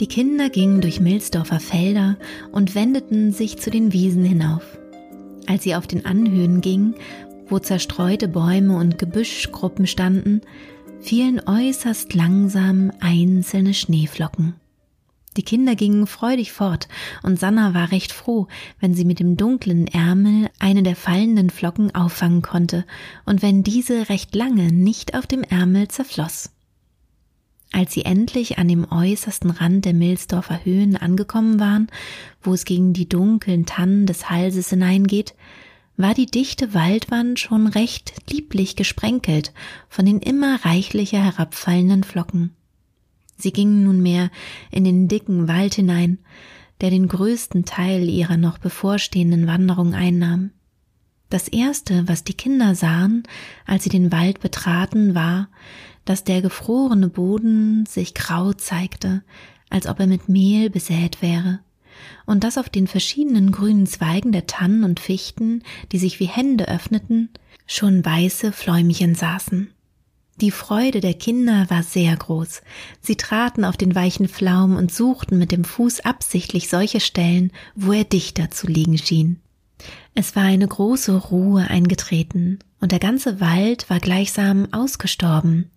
Die 0.00 0.08
Kinder 0.08 0.50
gingen 0.50 0.82
durch 0.82 1.00
Milsdorfer 1.00 1.58
Felder 1.58 2.18
und 2.52 2.74
wendeten 2.74 3.32
sich 3.32 3.56
zu 3.56 3.70
den 3.70 3.94
Wiesen 3.94 4.24
hinauf. 4.24 4.78
Als 5.46 5.62
sie 5.62 5.74
auf 5.74 5.86
den 5.86 6.04
Anhöhen 6.04 6.60
gingen, 6.60 6.94
wo 7.48 7.58
zerstreute 7.60 8.28
Bäume 8.28 8.76
und 8.76 8.98
Gebüschgruppen 8.98 9.86
standen, 9.86 10.42
fielen 11.00 11.40
äußerst 11.46 12.12
langsam 12.12 12.92
einzelne 13.00 13.72
Schneeflocken. 13.72 14.56
Die 15.38 15.42
Kinder 15.42 15.74
gingen 15.74 16.06
freudig 16.06 16.52
fort, 16.52 16.88
und 17.22 17.38
Sanna 17.38 17.72
war 17.72 17.90
recht 17.90 18.12
froh, 18.12 18.48
wenn 18.80 18.92
sie 18.92 19.04
mit 19.06 19.18
dem 19.18 19.38
dunklen 19.38 19.86
Ärmel 19.86 20.50
eine 20.58 20.82
der 20.82 20.96
fallenden 20.96 21.48
Flocken 21.48 21.94
auffangen 21.94 22.42
konnte 22.42 22.84
und 23.24 23.40
wenn 23.40 23.62
diese 23.62 24.10
recht 24.10 24.34
lange 24.34 24.72
nicht 24.72 25.14
auf 25.14 25.26
dem 25.26 25.42
Ärmel 25.42 25.88
zerfloss. 25.88 26.50
Als 27.76 27.92
sie 27.92 28.06
endlich 28.06 28.56
an 28.56 28.68
dem 28.68 28.90
äußersten 28.90 29.50
Rand 29.50 29.84
der 29.84 29.92
Milsdorfer 29.92 30.64
Höhen 30.64 30.96
angekommen 30.96 31.60
waren, 31.60 31.88
wo 32.40 32.54
es 32.54 32.64
gegen 32.64 32.94
die 32.94 33.06
dunklen 33.06 33.66
Tannen 33.66 34.06
des 34.06 34.30
Halses 34.30 34.70
hineingeht, 34.70 35.34
war 35.98 36.14
die 36.14 36.24
dichte 36.24 36.72
Waldwand 36.72 37.38
schon 37.38 37.66
recht 37.66 38.14
lieblich 38.30 38.76
gesprenkelt 38.76 39.52
von 39.90 40.06
den 40.06 40.20
immer 40.20 40.64
reichlicher 40.64 41.22
herabfallenden 41.22 42.02
Flocken. 42.02 42.56
Sie 43.36 43.52
gingen 43.52 43.84
nunmehr 43.84 44.30
in 44.70 44.84
den 44.84 45.06
dicken 45.06 45.46
Wald 45.46 45.74
hinein, 45.74 46.16
der 46.80 46.88
den 46.88 47.08
größten 47.08 47.66
Teil 47.66 48.08
ihrer 48.08 48.38
noch 48.38 48.56
bevorstehenden 48.56 49.46
Wanderung 49.46 49.92
einnahm. 49.92 50.50
Das 51.28 51.48
erste, 51.48 52.06
was 52.06 52.22
die 52.22 52.34
Kinder 52.34 52.74
sahen, 52.74 53.24
als 53.66 53.84
sie 53.84 53.90
den 53.90 54.12
Wald 54.12 54.40
betraten, 54.40 55.14
war, 55.14 55.48
dass 56.04 56.22
der 56.22 56.40
gefrorene 56.40 57.08
Boden 57.08 57.84
sich 57.86 58.14
grau 58.14 58.52
zeigte, 58.52 59.22
als 59.68 59.88
ob 59.88 59.98
er 59.98 60.06
mit 60.06 60.28
Mehl 60.28 60.70
besät 60.70 61.22
wäre, 61.22 61.60
und 62.26 62.44
dass 62.44 62.58
auf 62.58 62.68
den 62.68 62.86
verschiedenen 62.86 63.50
grünen 63.50 63.86
Zweigen 63.86 64.30
der 64.30 64.46
Tannen 64.46 64.84
und 64.84 65.00
Fichten, 65.00 65.62
die 65.90 65.98
sich 65.98 66.20
wie 66.20 66.26
Hände 66.26 66.68
öffneten, 66.68 67.30
schon 67.66 68.04
weiße 68.04 68.52
Fläumchen 68.52 69.16
saßen. 69.16 69.72
Die 70.40 70.50
Freude 70.50 71.00
der 71.00 71.14
Kinder 71.14 71.66
war 71.70 71.82
sehr 71.82 72.14
groß. 72.14 72.60
Sie 73.00 73.16
traten 73.16 73.64
auf 73.64 73.76
den 73.76 73.94
weichen 73.94 74.28
Pflaum 74.28 74.76
und 74.76 74.92
suchten 74.92 75.38
mit 75.38 75.50
dem 75.50 75.64
Fuß 75.64 76.00
absichtlich 76.00 76.68
solche 76.68 77.00
Stellen, 77.00 77.52
wo 77.74 77.92
er 77.92 78.04
dichter 78.04 78.50
zu 78.50 78.66
liegen 78.66 78.98
schien. 78.98 79.40
Es 80.14 80.34
war 80.36 80.44
eine 80.44 80.66
große 80.66 81.14
Ruhe 81.14 81.68
eingetreten, 81.68 82.58
und 82.80 82.92
der 82.92 82.98
ganze 82.98 83.40
Wald 83.40 83.88
war 83.90 84.00
gleichsam 84.00 84.68
ausgestorben. 84.72 85.70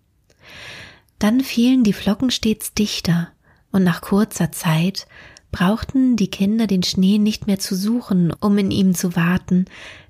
Dann 1.18 1.40
fielen 1.40 1.84
die 1.84 1.92
Flocken 1.92 2.30
stets 2.30 2.72
dichter, 2.74 3.28
und 3.72 3.84
nach 3.84 4.00
kurzer 4.00 4.52
Zeit 4.52 5.06
brauchten 5.52 6.16
die 6.16 6.30
Kinder 6.30 6.66
den 6.66 6.82
Schnee 6.82 7.18
nicht 7.18 7.46
mehr 7.46 7.58
zu 7.58 7.74
suchen, 7.74 8.32
um 8.40 8.56
in 8.58 8.70
ihm 8.70 8.94
zu 8.94 9.16
warten, 9.16 9.66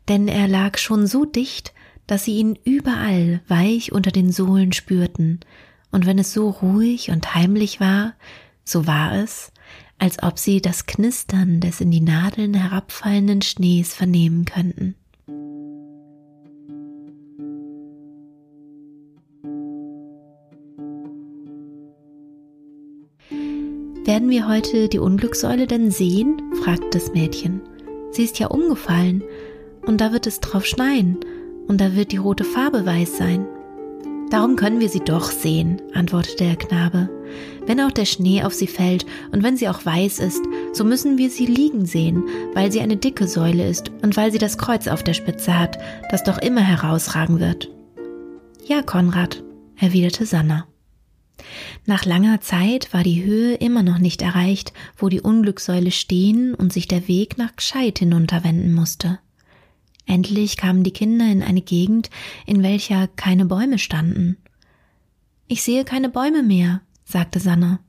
denn 0.08 0.28
er 0.28 0.48
lag 0.48 0.78
schon 0.78 1.06
so 1.06 1.24
dicht, 1.24 1.72
dass 2.06 2.24
sie 2.24 2.36
ihn 2.36 2.58
überall 2.64 3.40
weich 3.48 3.92
unter 3.92 4.10
den 4.10 4.32
Sohlen 4.32 4.72
spürten, 4.72 5.40
und 5.92 6.06
wenn 6.06 6.18
es 6.18 6.32
so 6.32 6.50
ruhig 6.50 7.10
und 7.10 7.34
heimlich 7.34 7.80
war, 7.80 8.14
so 8.64 8.86
war 8.86 9.14
es, 9.14 9.52
als 10.00 10.22
ob 10.22 10.38
sie 10.38 10.60
das 10.60 10.86
Knistern 10.86 11.60
des 11.60 11.80
in 11.80 11.90
die 11.90 12.00
Nadeln 12.00 12.54
herabfallenden 12.54 13.42
Schnees 13.42 13.94
vernehmen 13.94 14.46
könnten. 14.46 14.94
Werden 24.06 24.30
wir 24.30 24.48
heute 24.48 24.88
die 24.88 24.98
Unglückssäule 24.98 25.66
denn 25.66 25.90
sehen? 25.90 26.42
fragte 26.64 26.88
das 26.90 27.12
Mädchen. 27.12 27.60
Sie 28.10 28.24
ist 28.24 28.38
ja 28.38 28.48
umgefallen, 28.48 29.22
und 29.86 30.00
da 30.00 30.12
wird 30.12 30.26
es 30.26 30.40
drauf 30.40 30.64
schneien, 30.66 31.18
und 31.68 31.80
da 31.80 31.94
wird 31.94 32.10
die 32.10 32.16
rote 32.16 32.44
Farbe 32.44 32.84
weiß 32.84 33.18
sein. 33.18 33.46
Darum 34.30 34.56
können 34.56 34.80
wir 34.80 34.88
sie 34.88 35.00
doch 35.00 35.30
sehen, 35.30 35.80
antwortete 35.92 36.44
der 36.44 36.56
Knabe. 36.56 37.10
Wenn 37.66 37.80
auch 37.80 37.90
der 37.90 38.04
Schnee 38.04 38.42
auf 38.42 38.54
sie 38.54 38.66
fällt 38.66 39.06
und 39.32 39.42
wenn 39.42 39.56
sie 39.56 39.68
auch 39.68 39.84
weiß 39.84 40.18
ist, 40.20 40.42
so 40.72 40.84
müssen 40.84 41.18
wir 41.18 41.30
sie 41.30 41.46
liegen 41.46 41.86
sehen, 41.86 42.24
weil 42.54 42.72
sie 42.72 42.80
eine 42.80 42.96
dicke 42.96 43.28
Säule 43.28 43.68
ist 43.68 43.90
und 44.02 44.16
weil 44.16 44.32
sie 44.32 44.38
das 44.38 44.58
Kreuz 44.58 44.88
auf 44.88 45.02
der 45.02 45.14
Spitze 45.14 45.58
hat, 45.58 45.78
das 46.10 46.24
doch 46.24 46.38
immer 46.38 46.62
herausragen 46.62 47.40
wird. 47.40 47.70
Ja, 48.66 48.82
Konrad, 48.82 49.42
erwiderte 49.76 50.26
Sanna. 50.26 50.66
Nach 51.86 52.04
langer 52.04 52.40
Zeit 52.40 52.92
war 52.92 53.02
die 53.02 53.24
Höhe 53.24 53.54
immer 53.54 53.82
noch 53.82 53.98
nicht 53.98 54.22
erreicht, 54.22 54.72
wo 54.96 55.08
die 55.08 55.20
Unglückssäule 55.20 55.90
stehen 55.90 56.54
und 56.54 56.72
sich 56.72 56.86
der 56.86 57.08
Weg 57.08 57.38
nach 57.38 57.56
Gscheid 57.56 57.98
hinunterwenden 57.98 58.74
musste. 58.74 59.18
Endlich 60.06 60.56
kamen 60.56 60.82
die 60.82 60.92
Kinder 60.92 61.26
in 61.30 61.42
eine 61.42 61.62
Gegend, 61.62 62.10
in 62.46 62.62
welcher 62.62 63.08
keine 63.08 63.44
Bäume 63.44 63.78
standen. 63.78 64.38
Ich 65.46 65.62
sehe 65.62 65.84
keine 65.84 66.08
Bäume 66.08 66.42
mehr, 66.42 66.80
sagte 67.10 67.40
Sanna. 67.40 67.80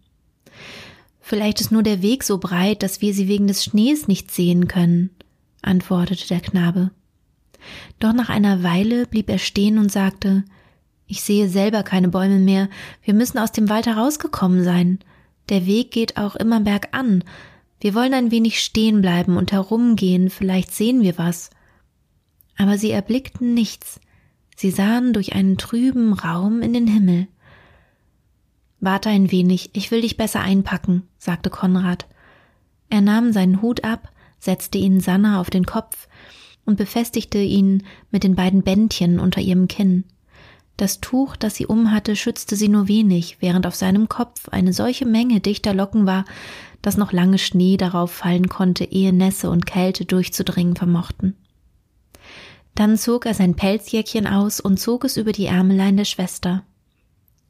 Vielleicht 1.20 1.62
ist 1.62 1.72
nur 1.72 1.84
der 1.84 2.02
Weg 2.02 2.24
so 2.24 2.38
breit, 2.38 2.84
dass 2.84 3.02
wir 3.02 3.14
sie 3.14 3.28
wegen 3.28 3.48
des 3.48 3.64
Schnees 3.64 4.08
nicht 4.08 4.32
sehen 4.32 4.68
können, 4.68 5.12
antwortete 5.62 6.28
der 6.28 6.42
Knabe. 6.42 6.92
Doch 8.00 8.14
nach 8.14 8.30
einer 8.30 8.64
Weile 8.64 9.06
blieb 9.06 9.30
er 9.30 9.38
stehen 9.38 9.78
und 9.78 9.92
sagte 9.92 10.44
Ich 11.08 11.22
sehe 11.22 11.48
selber 11.48 11.84
keine 11.84 12.08
Bäume 12.10 12.40
mehr, 12.40 12.70
wir 13.04 13.14
müssen 13.14 13.38
aus 13.38 13.52
dem 13.52 13.70
Wald 13.70 13.86
herausgekommen 13.86 14.64
sein. 14.64 15.00
Der 15.50 15.66
Weg 15.66 15.92
geht 15.92 16.18
auch 16.18 16.36
immer 16.36 16.60
bergan. 16.60 17.24
Wir 17.80 17.94
wollen 17.94 18.14
ein 18.14 18.32
wenig 18.32 18.62
stehen 18.62 19.02
bleiben 19.02 19.38
und 19.38 19.52
herumgehen, 19.52 20.30
vielleicht 20.30 20.72
sehen 20.72 21.02
wir 21.02 21.18
was 21.18 21.52
aber 22.62 22.78
sie 22.78 22.92
erblickten 22.92 23.56
nichts, 23.56 24.00
sie 24.56 24.70
sahen 24.70 25.14
durch 25.14 25.34
einen 25.34 25.58
trüben 25.58 26.14
Raum 26.14 26.62
in 26.62 26.74
den 26.74 26.86
Himmel. 26.86 27.28
Warte 28.82 29.10
ein 29.10 29.32
wenig, 29.32 29.70
ich 29.74 29.92
will 29.92 30.02
dich 30.02 30.18
besser 30.18 30.42
einpacken, 30.42 31.04
sagte 31.20 31.52
Konrad. 31.52 32.08
Er 32.90 33.02
nahm 33.02 33.32
seinen 33.32 33.62
Hut 33.62 33.84
ab, 33.84 34.10
setzte 34.40 34.80
ihn 34.80 35.00
Sanna 35.00 35.40
auf 35.40 35.52
den 35.52 35.66
Kopf 35.66 36.08
und 36.66 36.78
befestigte 36.78 37.38
ihn 37.38 37.84
mit 38.10 38.24
den 38.24 38.36
beiden 38.36 38.64
Bändchen 38.64 39.20
unter 39.20 39.40
ihrem 39.40 39.68
Kinn. 39.68 40.06
Das 40.78 41.00
Tuch, 41.00 41.36
das 41.36 41.56
sie 41.56 41.68
umhatte, 41.68 42.16
schützte 42.16 42.56
sie 42.56 42.70
nur 42.70 42.88
wenig, 42.88 43.38
während 43.40 43.68
auf 43.68 43.76
seinem 43.76 44.10
Kopf 44.10 44.50
eine 44.50 44.74
solche 44.74 45.06
Menge 45.06 45.42
dichter 45.42 45.76
Locken 45.76 46.08
war, 46.08 46.26
dass 46.82 46.98
noch 46.98 47.12
lange 47.12 47.38
Schnee 47.38 47.78
darauf 47.78 48.12
fallen 48.12 48.50
konnte, 48.50 48.86
ehe 48.86 49.14
Nässe 49.14 49.52
und 49.52 49.68
Kälte 49.68 50.06
durchzudringen 50.06 50.76
vermochten. 50.76 51.36
Dann 52.74 52.98
zog 52.98 53.28
er 53.28 53.36
sein 53.36 53.56
Pelzjäckchen 53.56 54.26
aus 54.26 54.60
und 54.60 54.80
zog 54.80 55.04
es 55.04 55.18
über 55.18 55.34
die 55.34 55.46
Ärmelein 55.46 55.98
der 55.98 56.06
Schwester. 56.06 56.64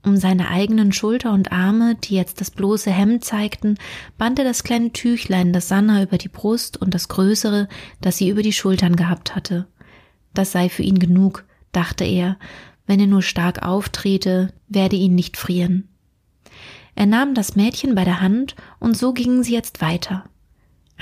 Um 0.04 0.18
seine 0.18 0.50
eigenen 0.50 0.92
Schulter 0.92 1.32
und 1.32 1.52
Arme, 1.52 1.96
die 1.96 2.16
jetzt 2.16 2.42
das 2.42 2.50
bloße 2.50 2.92
Hemd 2.92 3.24
zeigten, 3.24 3.78
band 4.18 4.40
er 4.40 4.46
das 4.46 4.64
kleine 4.64 4.92
Tüchlein, 4.92 5.54
das 5.54 5.68
Sanna 5.68 6.02
über 6.02 6.18
die 6.18 6.30
Brust 6.30 6.78
und 6.78 6.94
das 6.94 7.08
größere, 7.08 7.68
das 8.02 8.18
sie 8.18 8.30
über 8.30 8.42
die 8.42 8.54
Schultern 8.54 8.96
gehabt 8.96 9.36
hatte. 9.36 9.68
Das 10.34 10.52
sei 10.52 10.70
für 10.70 10.84
ihn 10.84 10.98
genug, 10.98 11.46
dachte 11.72 12.04
er, 12.04 12.38
wenn 12.88 13.00
er 13.00 13.08
nur 13.08 13.22
stark 13.22 13.62
auftrete, 13.62 14.52
werde 14.68 14.96
ihn 14.96 15.14
nicht 15.14 15.38
frieren. 15.38 15.88
Er 16.96 17.06
nahm 17.06 17.36
das 17.36 17.56
Mädchen 17.56 17.94
bei 17.96 18.04
der 18.04 18.22
Hand 18.22 18.56
und 18.80 18.98
so 18.98 19.14
gingen 19.14 19.44
sie 19.44 19.54
jetzt 19.54 19.82
weiter 19.82 20.26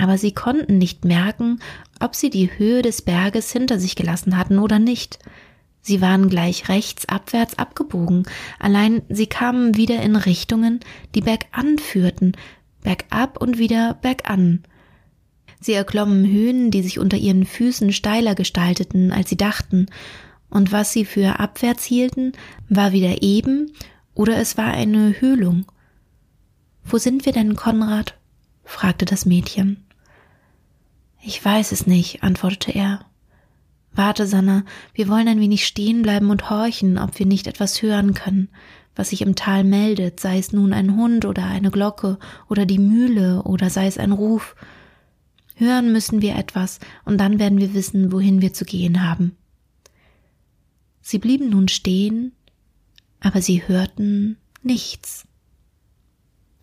aber 0.00 0.16
sie 0.16 0.32
konnten 0.32 0.78
nicht 0.78 1.04
merken, 1.04 1.60
ob 2.00 2.14
sie 2.14 2.30
die 2.30 2.58
Höhe 2.58 2.82
des 2.82 3.02
Berges 3.02 3.52
hinter 3.52 3.78
sich 3.78 3.96
gelassen 3.96 4.36
hatten 4.36 4.58
oder 4.58 4.78
nicht. 4.78 5.18
Sie 5.82 6.00
waren 6.00 6.28
gleich 6.28 6.68
rechts 6.68 7.08
abwärts 7.08 7.58
abgebogen, 7.58 8.24
allein 8.58 9.02
sie 9.08 9.26
kamen 9.26 9.76
wieder 9.76 10.02
in 10.02 10.16
Richtungen, 10.16 10.80
die 11.14 11.22
bergan 11.22 11.78
führten, 11.78 12.32
bergab 12.82 13.40
und 13.40 13.58
wieder 13.58 13.94
bergan. 13.94 14.62
Sie 15.60 15.72
erklommen 15.72 16.26
Höhen, 16.26 16.70
die 16.70 16.82
sich 16.82 16.98
unter 16.98 17.16
ihren 17.16 17.44
Füßen 17.44 17.92
steiler 17.92 18.34
gestalteten, 18.34 19.12
als 19.12 19.28
sie 19.28 19.36
dachten, 19.36 19.86
und 20.48 20.72
was 20.72 20.92
sie 20.92 21.04
für 21.04 21.38
abwärts 21.38 21.84
hielten, 21.84 22.32
war 22.68 22.92
wieder 22.92 23.22
eben 23.22 23.72
oder 24.14 24.36
es 24.38 24.56
war 24.56 24.66
eine 24.66 25.20
Höhlung. 25.20 25.66
Wo 26.84 26.98
sind 26.98 27.24
wir 27.24 27.32
denn, 27.32 27.54
Konrad? 27.54 28.16
fragte 28.64 29.04
das 29.04 29.26
Mädchen. 29.26 29.84
Ich 31.22 31.44
weiß 31.44 31.72
es 31.72 31.86
nicht, 31.86 32.22
antwortete 32.22 32.72
er. 32.72 33.06
Warte, 33.92 34.26
Sanna, 34.26 34.64
wir 34.94 35.08
wollen 35.08 35.28
ein 35.28 35.40
wenig 35.40 35.66
stehen 35.66 36.02
bleiben 36.02 36.30
und 36.30 36.48
horchen, 36.48 36.98
ob 36.98 37.18
wir 37.18 37.26
nicht 37.26 37.46
etwas 37.46 37.82
hören 37.82 38.14
können, 38.14 38.48
was 38.94 39.10
sich 39.10 39.22
im 39.22 39.34
Tal 39.34 39.64
meldet, 39.64 40.20
sei 40.20 40.38
es 40.38 40.52
nun 40.52 40.72
ein 40.72 40.96
Hund 40.96 41.24
oder 41.24 41.44
eine 41.44 41.70
Glocke 41.70 42.18
oder 42.48 42.66
die 42.66 42.78
Mühle 42.78 43.42
oder 43.42 43.68
sei 43.68 43.86
es 43.86 43.98
ein 43.98 44.12
Ruf. 44.12 44.54
Hören 45.56 45.92
müssen 45.92 46.22
wir 46.22 46.36
etwas, 46.36 46.78
und 47.04 47.18
dann 47.18 47.38
werden 47.38 47.58
wir 47.58 47.74
wissen, 47.74 48.12
wohin 48.12 48.40
wir 48.40 48.52
zu 48.52 48.64
gehen 48.64 49.02
haben. 49.02 49.36
Sie 51.02 51.18
blieben 51.18 51.50
nun 51.50 51.68
stehen, 51.68 52.32
aber 53.20 53.42
sie 53.42 53.66
hörten 53.66 54.36
nichts. 54.62 55.26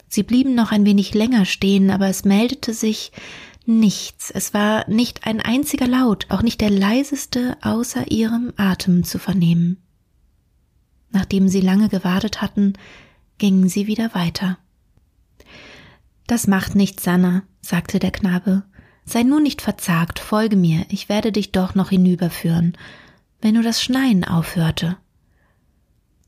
Sie 0.07 0.23
blieben 0.23 0.55
noch 0.55 0.71
ein 0.71 0.85
wenig 0.85 1.13
länger 1.13 1.45
stehen, 1.45 1.89
aber 1.91 2.07
es 2.07 2.23
meldete 2.23 2.73
sich 2.73 3.11
Nichts, 3.69 4.31
es 4.31 4.53
war 4.53 4.89
nicht 4.89 5.27
ein 5.27 5.41
einziger 5.41 5.87
Laut, 5.87 6.27
auch 6.29 6.41
nicht 6.41 6.61
der 6.61 6.69
leiseste 6.69 7.57
außer 7.59 8.09
ihrem 8.09 8.53
Atem 8.55 9.03
zu 9.03 9.19
vernehmen. 9.19 9.83
Nachdem 11.11 11.49
sie 11.49 11.59
lange 11.59 11.89
gewartet 11.89 12.41
hatten, 12.41 12.75
gingen 13.37 13.67
sie 13.67 13.85
wieder 13.85 14.15
weiter. 14.15 14.57
Das 16.27 16.47
macht 16.47 16.75
nichts, 16.75 17.03
Sanna, 17.03 17.43
sagte 17.59 17.99
der 17.99 18.11
Knabe. 18.11 18.63
Sei 19.03 19.23
nun 19.23 19.43
nicht 19.43 19.61
verzagt, 19.61 20.19
folge 20.19 20.55
mir, 20.55 20.85
ich 20.87 21.09
werde 21.09 21.33
dich 21.33 21.51
doch 21.51 21.75
noch 21.75 21.89
hinüberführen, 21.89 22.77
wenn 23.41 23.55
nur 23.55 23.63
das 23.63 23.83
Schneien 23.83 24.23
aufhörte. 24.23 24.95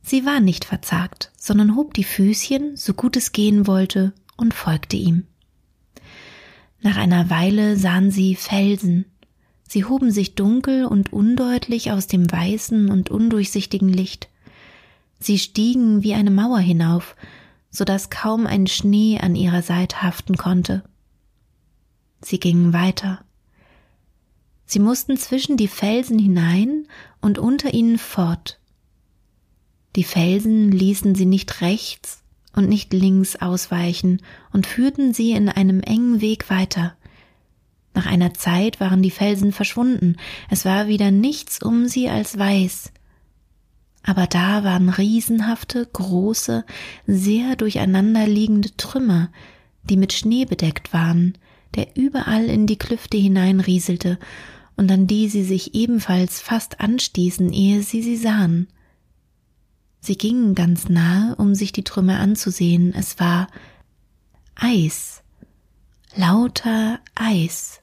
Sie 0.01 0.25
war 0.25 0.41
nicht 0.41 0.65
verzagt, 0.65 1.31
sondern 1.37 1.77
hob 1.77 1.93
die 1.93 2.03
Füßchen, 2.03 2.75
so 2.75 2.93
gut 2.93 3.15
es 3.15 3.31
gehen 3.31 3.65
wollte, 3.65 4.11
und 4.35 4.53
folgte 4.53 4.97
ihm. 4.97 5.28
Nach 6.81 6.97
einer 6.97 7.29
Weile 7.29 7.77
sahen 7.77 8.09
sie 8.11 8.35
Felsen. 8.35 9.05
Sie 9.67 9.85
hoben 9.85 10.11
sich 10.11 10.35
dunkel 10.35 10.85
und 10.85 11.11
undeutlich 11.11 11.91
aus 11.91 12.07
dem 12.07 12.31
weißen 12.31 12.89
und 12.89 13.09
undurchsichtigen 13.09 13.89
Licht. 13.89 14.29
Sie 15.19 15.37
stiegen 15.37 16.01
wie 16.03 16.13
eine 16.13 16.31
Mauer 16.31 16.59
hinauf, 16.59 17.15
so 17.69 17.83
dass 17.83 18.09
kaum 18.09 18.47
ein 18.47 18.67
Schnee 18.67 19.19
an 19.19 19.35
ihrer 19.35 19.61
Seite 19.61 20.01
haften 20.01 20.37
konnte. 20.37 20.83
Sie 22.21 22.39
gingen 22.39 22.73
weiter. 22.73 23.23
Sie 24.65 24.79
mussten 24.79 25.17
zwischen 25.17 25.57
die 25.57 25.67
Felsen 25.67 26.17
hinein 26.17 26.87
und 27.21 27.37
unter 27.37 27.73
ihnen 27.73 27.97
fort. 27.97 28.59
Die 29.95 30.03
Felsen 30.03 30.71
ließen 30.71 31.15
sie 31.15 31.25
nicht 31.25 31.61
rechts 31.61 32.23
und 32.55 32.69
nicht 32.69 32.93
links 32.93 33.35
ausweichen 33.35 34.21
und 34.51 34.67
führten 34.67 35.13
sie 35.13 35.31
in 35.31 35.49
einem 35.49 35.81
engen 35.81 36.21
Weg 36.21 36.49
weiter. 36.49 36.95
Nach 37.93 38.05
einer 38.05 38.33
Zeit 38.33 38.79
waren 38.79 39.01
die 39.01 39.11
Felsen 39.11 39.51
verschwunden, 39.51 40.15
es 40.49 40.65
war 40.65 40.87
wieder 40.87 41.11
nichts 41.11 41.61
um 41.61 41.87
sie 41.87 42.09
als 42.09 42.37
weiß. 42.37 42.91
Aber 44.03 44.27
da 44.27 44.63
waren 44.63 44.89
riesenhafte, 44.89 45.87
große, 45.91 46.65
sehr 47.05 47.55
durcheinander 47.55 48.25
liegende 48.27 48.75
Trümmer, 48.77 49.29
die 49.83 49.97
mit 49.97 50.13
Schnee 50.13 50.45
bedeckt 50.45 50.93
waren, 50.93 51.37
der 51.75 51.95
überall 51.95 52.45
in 52.45 52.65
die 52.65 52.77
Klüfte 52.77 53.17
hineinrieselte 53.17 54.17
und 54.75 54.91
an 54.91 55.07
die 55.07 55.27
sie 55.27 55.43
sich 55.43 55.75
ebenfalls 55.75 56.39
fast 56.39 56.79
anstießen, 56.79 57.51
ehe 57.51 57.83
sie 57.83 58.01
sie 58.01 58.15
sahen. 58.15 58.67
Sie 59.99 60.17
gingen 60.17 60.55
ganz 60.55 60.89
nahe, 60.89 61.35
um 61.35 61.55
sich 61.55 61.71
die 61.71 61.83
Trümmer 61.83 62.19
anzusehen. 62.19 62.93
Es 62.93 63.19
war 63.19 63.47
Eis. 64.55 65.23
lauter 66.15 66.99
Eis. 67.15 67.81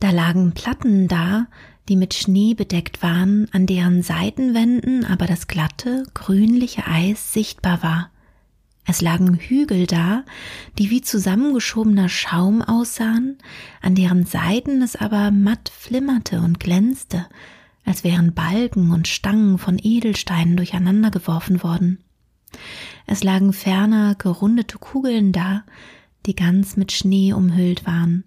Da 0.00 0.10
lagen 0.10 0.52
Platten 0.52 1.08
da, 1.08 1.46
die 1.88 1.96
mit 1.96 2.14
Schnee 2.14 2.54
bedeckt 2.54 3.02
waren, 3.02 3.48
an 3.52 3.66
deren 3.66 4.02
Seitenwänden 4.02 5.04
aber 5.04 5.26
das 5.26 5.46
glatte, 5.46 6.04
grünliche 6.14 6.86
Eis 6.86 7.32
sichtbar 7.32 7.82
war. 7.82 8.10
Es 8.86 9.02
lagen 9.02 9.34
Hügel 9.34 9.86
da, 9.86 10.24
die 10.78 10.88
wie 10.88 11.02
zusammengeschobener 11.02 12.08
Schaum 12.08 12.62
aussahen, 12.62 13.36
an 13.82 13.94
deren 13.94 14.24
Seiten 14.24 14.80
es 14.80 14.96
aber 14.96 15.30
matt 15.30 15.68
flimmerte 15.68 16.40
und 16.40 16.58
glänzte, 16.58 17.26
als 17.88 18.04
wären 18.04 18.34
Balken 18.34 18.90
und 18.92 19.08
Stangen 19.08 19.58
von 19.58 19.78
Edelsteinen 19.82 20.56
durcheinander 20.56 21.10
geworfen 21.10 21.62
worden. 21.62 22.04
Es 23.06 23.24
lagen 23.24 23.52
ferner 23.52 24.14
gerundete 24.14 24.78
Kugeln 24.78 25.32
da, 25.32 25.64
die 26.26 26.36
ganz 26.36 26.76
mit 26.76 26.92
Schnee 26.92 27.32
umhüllt 27.32 27.86
waren, 27.86 28.24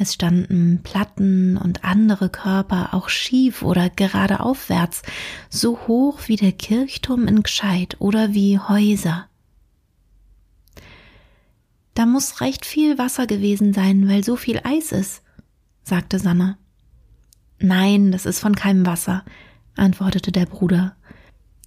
es 0.00 0.14
standen 0.14 0.80
Platten 0.82 1.58
und 1.58 1.84
andere 1.84 2.30
Körper 2.30 2.94
auch 2.94 3.10
schief 3.10 3.62
oder 3.62 3.90
gerade 3.90 4.40
aufwärts, 4.40 5.02
so 5.50 5.78
hoch 5.86 6.20
wie 6.24 6.36
der 6.36 6.52
Kirchturm 6.52 7.28
in 7.28 7.42
Gscheid 7.42 7.96
oder 7.98 8.32
wie 8.32 8.58
Häuser. 8.58 9.28
Da 11.92 12.06
muss 12.06 12.40
recht 12.40 12.64
viel 12.64 12.96
Wasser 12.96 13.26
gewesen 13.26 13.74
sein, 13.74 14.08
weil 14.08 14.24
so 14.24 14.36
viel 14.36 14.62
Eis 14.64 14.90
ist, 14.90 15.22
sagte 15.82 16.18
Sanna. 16.18 16.56
Nein, 17.60 18.10
das 18.10 18.24
ist 18.24 18.40
von 18.40 18.54
keinem 18.54 18.86
Wasser, 18.86 19.22
antwortete 19.76 20.32
der 20.32 20.46
Bruder. 20.46 20.96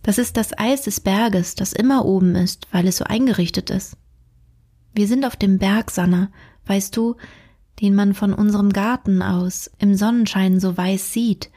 Das 0.02 0.18
ist 0.18 0.36
das 0.36 0.58
Eis 0.58 0.82
des 0.82 1.00
Berges, 1.00 1.56
das 1.56 1.72
immer 1.72 2.04
oben 2.04 2.36
ist, 2.36 2.68
weil 2.72 2.88
es 2.88 2.98
so 2.98 3.06
eingerichtet 3.06 3.70
ist. 3.70 3.96
Wir 4.94 5.08
sind 5.08 5.24
auf 5.24 5.36
dem 5.36 5.60
Berg, 5.60 5.92
Sanna, 5.92 6.30
weißt 6.66 6.98
du, 6.98 7.16
den 7.80 7.96
man 7.96 8.14
von 8.14 8.34
unserem 8.34 8.74
Garten 8.74 9.22
aus 9.22 9.72
im 9.80 9.96
Sonnenschein 9.96 10.60
so 10.60 10.76
weiß 10.76 11.14
sieht. 11.14 11.52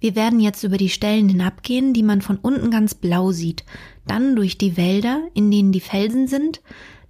Wir 0.00 0.14
werden 0.14 0.38
jetzt 0.38 0.62
über 0.62 0.76
die 0.76 0.88
Stellen 0.88 1.28
hinabgehen, 1.28 1.92
die 1.92 2.04
man 2.04 2.22
von 2.22 2.36
unten 2.36 2.70
ganz 2.70 2.94
blau 2.94 3.32
sieht, 3.32 3.64
dann 4.06 4.36
durch 4.36 4.56
die 4.56 4.76
Wälder, 4.76 5.22
in 5.34 5.50
denen 5.50 5.72
die 5.72 5.80
Felsen 5.80 6.28
sind, 6.28 6.62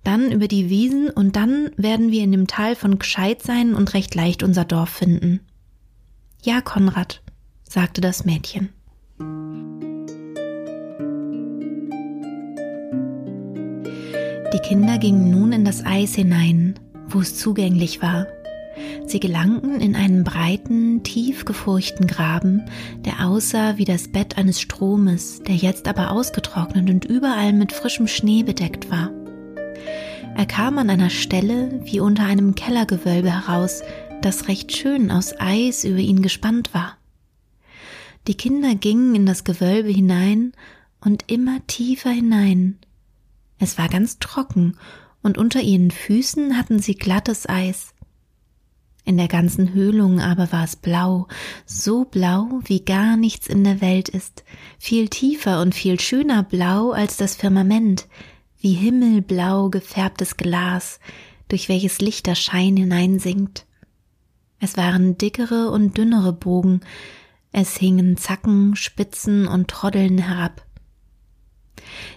dann 0.02 0.32
über 0.32 0.48
die 0.48 0.70
Wiesen 0.70 1.10
und 1.10 1.36
dann 1.36 1.70
werden 1.76 2.10
wir 2.10 2.24
in 2.24 2.32
dem 2.32 2.46
Tal 2.46 2.74
von 2.74 2.98
Gscheid 2.98 3.42
sein 3.42 3.74
und 3.74 3.92
recht 3.92 4.14
leicht 4.14 4.42
unser 4.42 4.64
Dorf 4.64 4.88
finden. 4.88 5.40
Ja, 6.42 6.60
Konrad, 6.60 7.20
sagte 7.64 8.00
das 8.00 8.24
Mädchen. 8.24 8.68
Die 14.52 14.60
Kinder 14.60 14.98
gingen 14.98 15.30
nun 15.30 15.50
in 15.50 15.64
das 15.64 15.84
Eis 15.84 16.14
hinein, 16.14 16.78
wo 17.08 17.20
es 17.20 17.36
zugänglich 17.36 18.02
war. 18.02 18.28
Sie 19.04 19.18
gelangten 19.18 19.80
in 19.80 19.96
einen 19.96 20.22
breiten, 20.22 21.02
tief 21.02 21.44
gefurchten 21.44 22.06
Graben, 22.06 22.62
der 23.04 23.26
aussah 23.26 23.76
wie 23.76 23.84
das 23.84 24.06
Bett 24.06 24.38
eines 24.38 24.60
Stromes, 24.60 25.42
der 25.42 25.56
jetzt 25.56 25.88
aber 25.88 26.12
ausgetrocknet 26.12 26.88
und 26.88 27.04
überall 27.04 27.52
mit 27.52 27.72
frischem 27.72 28.06
Schnee 28.06 28.44
bedeckt 28.44 28.92
war. 28.92 29.10
Er 30.36 30.46
kam 30.46 30.78
an 30.78 30.88
einer 30.88 31.10
Stelle 31.10 31.80
wie 31.82 31.98
unter 31.98 32.22
einem 32.22 32.54
Kellergewölbe 32.54 33.32
heraus, 33.32 33.82
das 34.22 34.48
recht 34.48 34.76
schön 34.76 35.10
aus 35.10 35.34
Eis 35.38 35.84
über 35.84 35.98
ihn 35.98 36.22
gespannt 36.22 36.74
war. 36.74 36.96
Die 38.26 38.36
Kinder 38.36 38.74
gingen 38.74 39.14
in 39.14 39.26
das 39.26 39.44
Gewölbe 39.44 39.90
hinein 39.90 40.52
und 41.00 41.24
immer 41.30 41.66
tiefer 41.66 42.10
hinein. 42.10 42.78
Es 43.58 43.78
war 43.78 43.88
ganz 43.88 44.18
trocken 44.18 44.76
und 45.22 45.38
unter 45.38 45.60
ihren 45.60 45.90
Füßen 45.90 46.56
hatten 46.56 46.78
sie 46.78 46.94
glattes 46.94 47.48
Eis. 47.48 47.94
In 49.04 49.16
der 49.16 49.28
ganzen 49.28 49.72
Höhlung 49.72 50.20
aber 50.20 50.52
war 50.52 50.64
es 50.64 50.76
blau, 50.76 51.28
so 51.64 52.04
blau, 52.04 52.60
wie 52.64 52.84
gar 52.84 53.16
nichts 53.16 53.46
in 53.46 53.64
der 53.64 53.80
Welt 53.80 54.10
ist, 54.10 54.44
viel 54.78 55.08
tiefer 55.08 55.62
und 55.62 55.74
viel 55.74 55.98
schöner 55.98 56.42
blau 56.42 56.90
als 56.90 57.16
das 57.16 57.34
Firmament, 57.34 58.06
wie 58.60 58.74
himmelblau 58.74 59.70
gefärbtes 59.70 60.36
Glas, 60.36 61.00
durch 61.48 61.70
welches 61.70 62.00
Lichter 62.00 62.34
Schein 62.34 62.76
hineinsinkt. 62.76 63.64
Es 64.60 64.76
waren 64.76 65.16
dickere 65.18 65.70
und 65.70 65.96
dünnere 65.96 66.32
Bogen, 66.32 66.80
es 67.52 67.76
hingen 67.76 68.16
Zacken, 68.16 68.76
Spitzen 68.76 69.46
und 69.46 69.68
Troddeln 69.68 70.18
herab. 70.18 70.64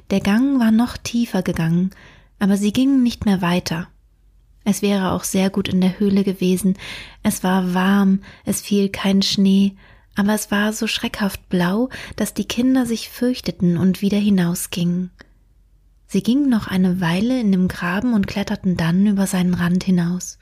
Der 0.09 0.19
Gang 0.19 0.59
war 0.59 0.71
noch 0.71 0.97
tiefer 0.97 1.43
gegangen, 1.43 1.91
aber 2.39 2.57
sie 2.57 2.73
gingen 2.73 3.03
nicht 3.03 3.25
mehr 3.25 3.41
weiter. 3.41 3.87
Es 4.63 4.81
wäre 4.81 5.11
auch 5.11 5.23
sehr 5.23 5.49
gut 5.49 5.69
in 5.69 5.81
der 5.81 5.99
Höhle 5.99 6.23
gewesen, 6.23 6.77
es 7.23 7.43
war 7.43 7.73
warm, 7.73 8.21
es 8.45 8.61
fiel 8.61 8.89
kein 8.89 9.21
Schnee, 9.21 9.75
aber 10.15 10.33
es 10.33 10.51
war 10.51 10.73
so 10.73 10.87
schreckhaft 10.87 11.49
blau, 11.49 11.89
dass 12.15 12.33
die 12.33 12.45
Kinder 12.45 12.85
sich 12.85 13.09
fürchteten 13.09 13.77
und 13.77 14.01
wieder 14.01 14.19
hinausgingen. 14.19 15.11
Sie 16.07 16.21
gingen 16.21 16.49
noch 16.49 16.67
eine 16.67 16.99
Weile 16.99 17.39
in 17.39 17.51
dem 17.51 17.67
Graben 17.69 18.13
und 18.13 18.27
kletterten 18.27 18.75
dann 18.75 19.07
über 19.07 19.27
seinen 19.27 19.53
Rand 19.53 19.83
hinaus. 19.83 20.37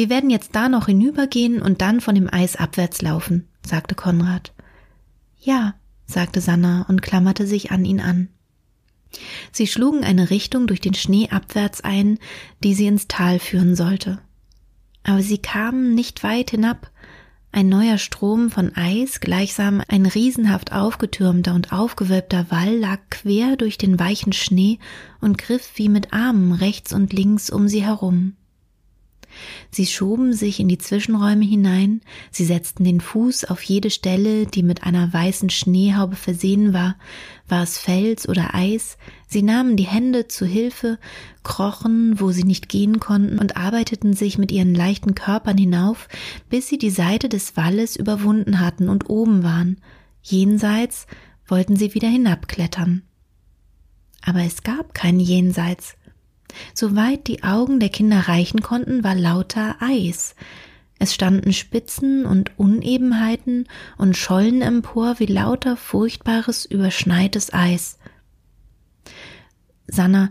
Wir 0.00 0.08
werden 0.08 0.30
jetzt 0.30 0.56
da 0.56 0.70
noch 0.70 0.86
hinübergehen 0.86 1.60
und 1.60 1.82
dann 1.82 2.00
von 2.00 2.14
dem 2.14 2.32
Eis 2.32 2.56
abwärts 2.56 3.02
laufen, 3.02 3.50
sagte 3.62 3.94
Konrad. 3.94 4.54
Ja, 5.38 5.74
sagte 6.06 6.40
Sanna 6.40 6.86
und 6.88 7.02
klammerte 7.02 7.46
sich 7.46 7.70
an 7.70 7.84
ihn 7.84 8.00
an. 8.00 8.30
Sie 9.52 9.66
schlugen 9.66 10.02
eine 10.02 10.30
Richtung 10.30 10.66
durch 10.66 10.80
den 10.80 10.94
Schnee 10.94 11.28
abwärts 11.28 11.82
ein, 11.82 12.18
die 12.64 12.72
sie 12.72 12.86
ins 12.86 13.08
Tal 13.08 13.38
führen 13.38 13.76
sollte. 13.76 14.22
Aber 15.02 15.20
sie 15.20 15.36
kamen 15.36 15.94
nicht 15.94 16.22
weit 16.24 16.52
hinab. 16.52 16.90
Ein 17.52 17.68
neuer 17.68 17.98
Strom 17.98 18.50
von 18.50 18.74
Eis, 18.74 19.20
gleichsam 19.20 19.82
ein 19.86 20.06
riesenhaft 20.06 20.72
aufgetürmter 20.72 21.54
und 21.54 21.74
aufgewölbter 21.74 22.50
Wall, 22.50 22.74
lag 22.74 23.00
quer 23.10 23.58
durch 23.58 23.76
den 23.76 23.98
weichen 23.98 24.32
Schnee 24.32 24.78
und 25.20 25.36
griff 25.36 25.72
wie 25.74 25.90
mit 25.90 26.14
Armen 26.14 26.52
rechts 26.52 26.94
und 26.94 27.12
links 27.12 27.50
um 27.50 27.68
sie 27.68 27.84
herum. 27.84 28.36
Sie 29.70 29.86
schoben 29.86 30.32
sich 30.32 30.60
in 30.60 30.68
die 30.68 30.78
Zwischenräume 30.78 31.44
hinein, 31.44 32.00
sie 32.30 32.44
setzten 32.44 32.84
den 32.84 33.00
Fuß 33.00 33.44
auf 33.44 33.62
jede 33.62 33.90
Stelle, 33.90 34.46
die 34.46 34.62
mit 34.62 34.84
einer 34.84 35.12
weißen 35.12 35.50
Schneehaube 35.50 36.16
versehen 36.16 36.72
war, 36.72 36.96
war 37.48 37.62
es 37.62 37.78
Fels 37.78 38.28
oder 38.28 38.54
Eis, 38.54 38.96
sie 39.26 39.42
nahmen 39.42 39.76
die 39.76 39.86
Hände 39.86 40.28
zu 40.28 40.46
Hilfe, 40.46 40.98
krochen, 41.42 42.20
wo 42.20 42.30
sie 42.30 42.44
nicht 42.44 42.68
gehen 42.68 43.00
konnten, 43.00 43.38
und 43.38 43.56
arbeiteten 43.56 44.14
sich 44.14 44.38
mit 44.38 44.52
ihren 44.52 44.74
leichten 44.74 45.14
Körpern 45.14 45.58
hinauf, 45.58 46.08
bis 46.48 46.68
sie 46.68 46.78
die 46.78 46.90
Seite 46.90 47.28
des 47.28 47.56
Walles 47.56 47.96
überwunden 47.96 48.60
hatten 48.60 48.88
und 48.88 49.10
oben 49.10 49.42
waren. 49.42 49.78
Jenseits 50.22 51.06
wollten 51.46 51.76
sie 51.76 51.94
wieder 51.94 52.08
hinabklettern. 52.08 53.02
Aber 54.22 54.42
es 54.42 54.62
gab 54.62 54.94
kein 54.94 55.18
Jenseits. 55.18 55.96
Soweit 56.74 57.26
die 57.26 57.42
Augen 57.42 57.80
der 57.80 57.88
Kinder 57.88 58.28
reichen 58.28 58.62
konnten, 58.62 59.04
war 59.04 59.14
lauter 59.14 59.76
Eis. 59.80 60.34
Es 60.98 61.14
standen 61.14 61.52
Spitzen 61.52 62.26
und 62.26 62.58
Unebenheiten 62.58 63.66
und 63.96 64.16
Schollen 64.16 64.60
empor 64.60 65.18
wie 65.18 65.26
lauter 65.26 65.76
furchtbares, 65.76 66.66
überschneites 66.66 67.54
Eis. 67.54 67.98
Sanna, 69.86 70.30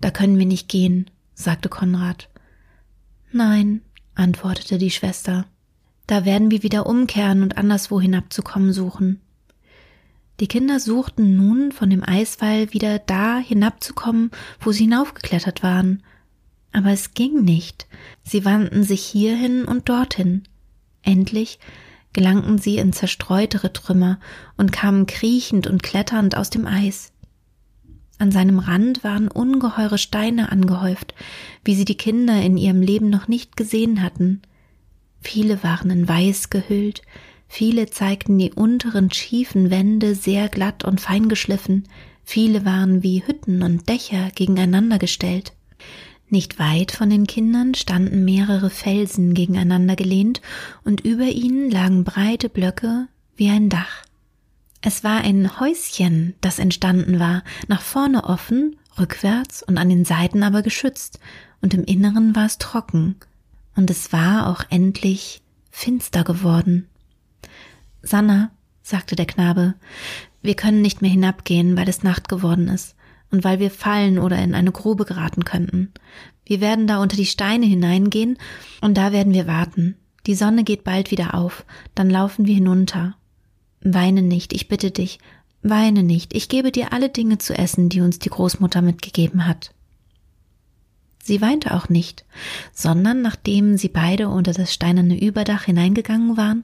da 0.00 0.10
können 0.10 0.38
wir 0.38 0.46
nicht 0.46 0.68
gehen, 0.68 1.10
sagte 1.34 1.68
Konrad. 1.68 2.28
Nein, 3.32 3.82
antwortete 4.14 4.76
die 4.76 4.90
Schwester. 4.90 5.46
Da 6.06 6.24
werden 6.24 6.50
wir 6.50 6.62
wieder 6.62 6.86
umkehren 6.86 7.42
und 7.42 7.56
anderswo 7.56 8.00
hinabzukommen 8.00 8.72
suchen. 8.72 9.20
Die 10.40 10.48
Kinder 10.48 10.80
suchten 10.80 11.36
nun 11.36 11.70
von 11.70 11.90
dem 11.90 12.02
Eiswall 12.02 12.72
wieder 12.72 12.98
da 12.98 13.38
hinabzukommen, 13.38 14.30
wo 14.58 14.72
sie 14.72 14.84
hinaufgeklettert 14.84 15.62
waren. 15.62 16.02
Aber 16.72 16.90
es 16.90 17.12
ging 17.12 17.44
nicht. 17.44 17.86
Sie 18.22 18.44
wandten 18.46 18.82
sich 18.82 19.02
hierhin 19.02 19.66
und 19.66 19.88
dorthin. 19.90 20.44
Endlich 21.02 21.58
gelangten 22.12 22.58
sie 22.58 22.78
in 22.78 22.92
zerstreutere 22.92 23.72
Trümmer 23.72 24.18
und 24.56 24.72
kamen 24.72 25.06
kriechend 25.06 25.66
und 25.66 25.82
kletternd 25.82 26.36
aus 26.36 26.48
dem 26.48 26.66
Eis. 26.66 27.12
An 28.18 28.32
seinem 28.32 28.58
Rand 28.58 29.04
waren 29.04 29.28
ungeheure 29.28 29.98
Steine 29.98 30.50
angehäuft, 30.50 31.14
wie 31.64 31.74
sie 31.74 31.84
die 31.84 31.96
Kinder 31.96 32.40
in 32.42 32.56
ihrem 32.56 32.82
Leben 32.82 33.10
noch 33.10 33.28
nicht 33.28 33.56
gesehen 33.56 34.02
hatten. 34.02 34.42
Viele 35.20 35.62
waren 35.62 35.90
in 35.90 36.08
Weiß 36.08 36.50
gehüllt, 36.50 37.02
Viele 37.52 37.90
zeigten 37.90 38.38
die 38.38 38.52
unteren 38.52 39.10
schiefen 39.10 39.70
Wände 39.70 40.14
sehr 40.14 40.48
glatt 40.48 40.84
und 40.84 41.00
fein 41.00 41.28
geschliffen, 41.28 41.88
viele 42.22 42.64
waren 42.64 43.02
wie 43.02 43.26
Hütten 43.26 43.64
und 43.64 43.88
Dächer 43.88 44.30
gegeneinander 44.36 45.00
gestellt. 45.00 45.52
Nicht 46.28 46.60
weit 46.60 46.92
von 46.92 47.10
den 47.10 47.26
Kindern 47.26 47.74
standen 47.74 48.24
mehrere 48.24 48.70
Felsen 48.70 49.34
gegeneinander 49.34 49.96
gelehnt, 49.96 50.40
und 50.84 51.00
über 51.00 51.24
ihnen 51.24 51.72
lagen 51.72 52.04
breite 52.04 52.48
Blöcke 52.48 53.08
wie 53.34 53.50
ein 53.50 53.68
Dach. 53.68 54.04
Es 54.80 55.02
war 55.02 55.22
ein 55.22 55.58
Häuschen, 55.58 56.34
das 56.40 56.60
entstanden 56.60 57.18
war, 57.18 57.42
nach 57.66 57.82
vorne 57.82 58.22
offen 58.22 58.76
rückwärts 58.96 59.64
und 59.64 59.76
an 59.76 59.88
den 59.88 60.04
Seiten 60.04 60.44
aber 60.44 60.62
geschützt, 60.62 61.18
und 61.62 61.74
im 61.74 61.82
Inneren 61.82 62.36
war 62.36 62.46
es 62.46 62.58
trocken, 62.58 63.16
und 63.74 63.90
es 63.90 64.12
war 64.12 64.46
auch 64.46 64.62
endlich 64.70 65.42
finster 65.72 66.22
geworden. 66.22 66.86
Sanna, 68.02 68.50
sagte 68.82 69.16
der 69.16 69.26
Knabe, 69.26 69.74
wir 70.42 70.54
können 70.54 70.82
nicht 70.82 71.02
mehr 71.02 71.10
hinabgehen, 71.10 71.76
weil 71.76 71.88
es 71.88 72.02
Nacht 72.02 72.28
geworden 72.28 72.68
ist 72.68 72.96
und 73.30 73.44
weil 73.44 73.58
wir 73.58 73.70
fallen 73.70 74.18
oder 74.18 74.38
in 74.38 74.54
eine 74.54 74.72
Grube 74.72 75.04
geraten 75.04 75.44
könnten. 75.44 75.92
Wir 76.44 76.60
werden 76.60 76.86
da 76.86 77.00
unter 77.00 77.16
die 77.16 77.26
Steine 77.26 77.66
hineingehen 77.66 78.38
und 78.80 78.96
da 78.96 79.12
werden 79.12 79.32
wir 79.32 79.46
warten. 79.46 79.96
Die 80.26 80.34
Sonne 80.34 80.64
geht 80.64 80.84
bald 80.84 81.10
wieder 81.10 81.34
auf, 81.34 81.64
dann 81.94 82.10
laufen 82.10 82.46
wir 82.46 82.54
hinunter. 82.54 83.16
Weine 83.82 84.22
nicht, 84.22 84.52
ich 84.52 84.68
bitte 84.68 84.90
dich, 84.90 85.18
weine 85.62 86.02
nicht, 86.02 86.34
ich 86.34 86.48
gebe 86.48 86.72
dir 86.72 86.92
alle 86.92 87.08
Dinge 87.08 87.38
zu 87.38 87.56
essen, 87.56 87.88
die 87.88 88.00
uns 88.00 88.18
die 88.18 88.30
Großmutter 88.30 88.82
mitgegeben 88.82 89.46
hat. 89.46 89.72
Sie 91.22 91.40
weinte 91.40 91.74
auch 91.74 91.88
nicht, 91.88 92.24
sondern 92.72 93.20
nachdem 93.20 93.76
sie 93.76 93.88
beide 93.88 94.28
unter 94.28 94.52
das 94.52 94.72
steinerne 94.72 95.20
Überdach 95.20 95.64
hineingegangen 95.64 96.36
waren, 96.36 96.62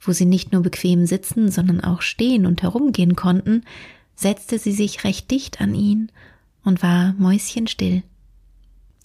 wo 0.00 0.12
sie 0.12 0.26
nicht 0.26 0.52
nur 0.52 0.62
bequem 0.62 1.06
sitzen, 1.06 1.50
sondern 1.50 1.80
auch 1.80 2.02
stehen 2.02 2.44
und 2.44 2.62
herumgehen 2.62 3.16
konnten, 3.16 3.64
setzte 4.14 4.58
sie 4.58 4.72
sich 4.72 5.04
recht 5.04 5.30
dicht 5.30 5.60
an 5.60 5.74
ihn 5.74 6.12
und 6.64 6.82
war 6.82 7.14
mäuschenstill. 7.18 8.02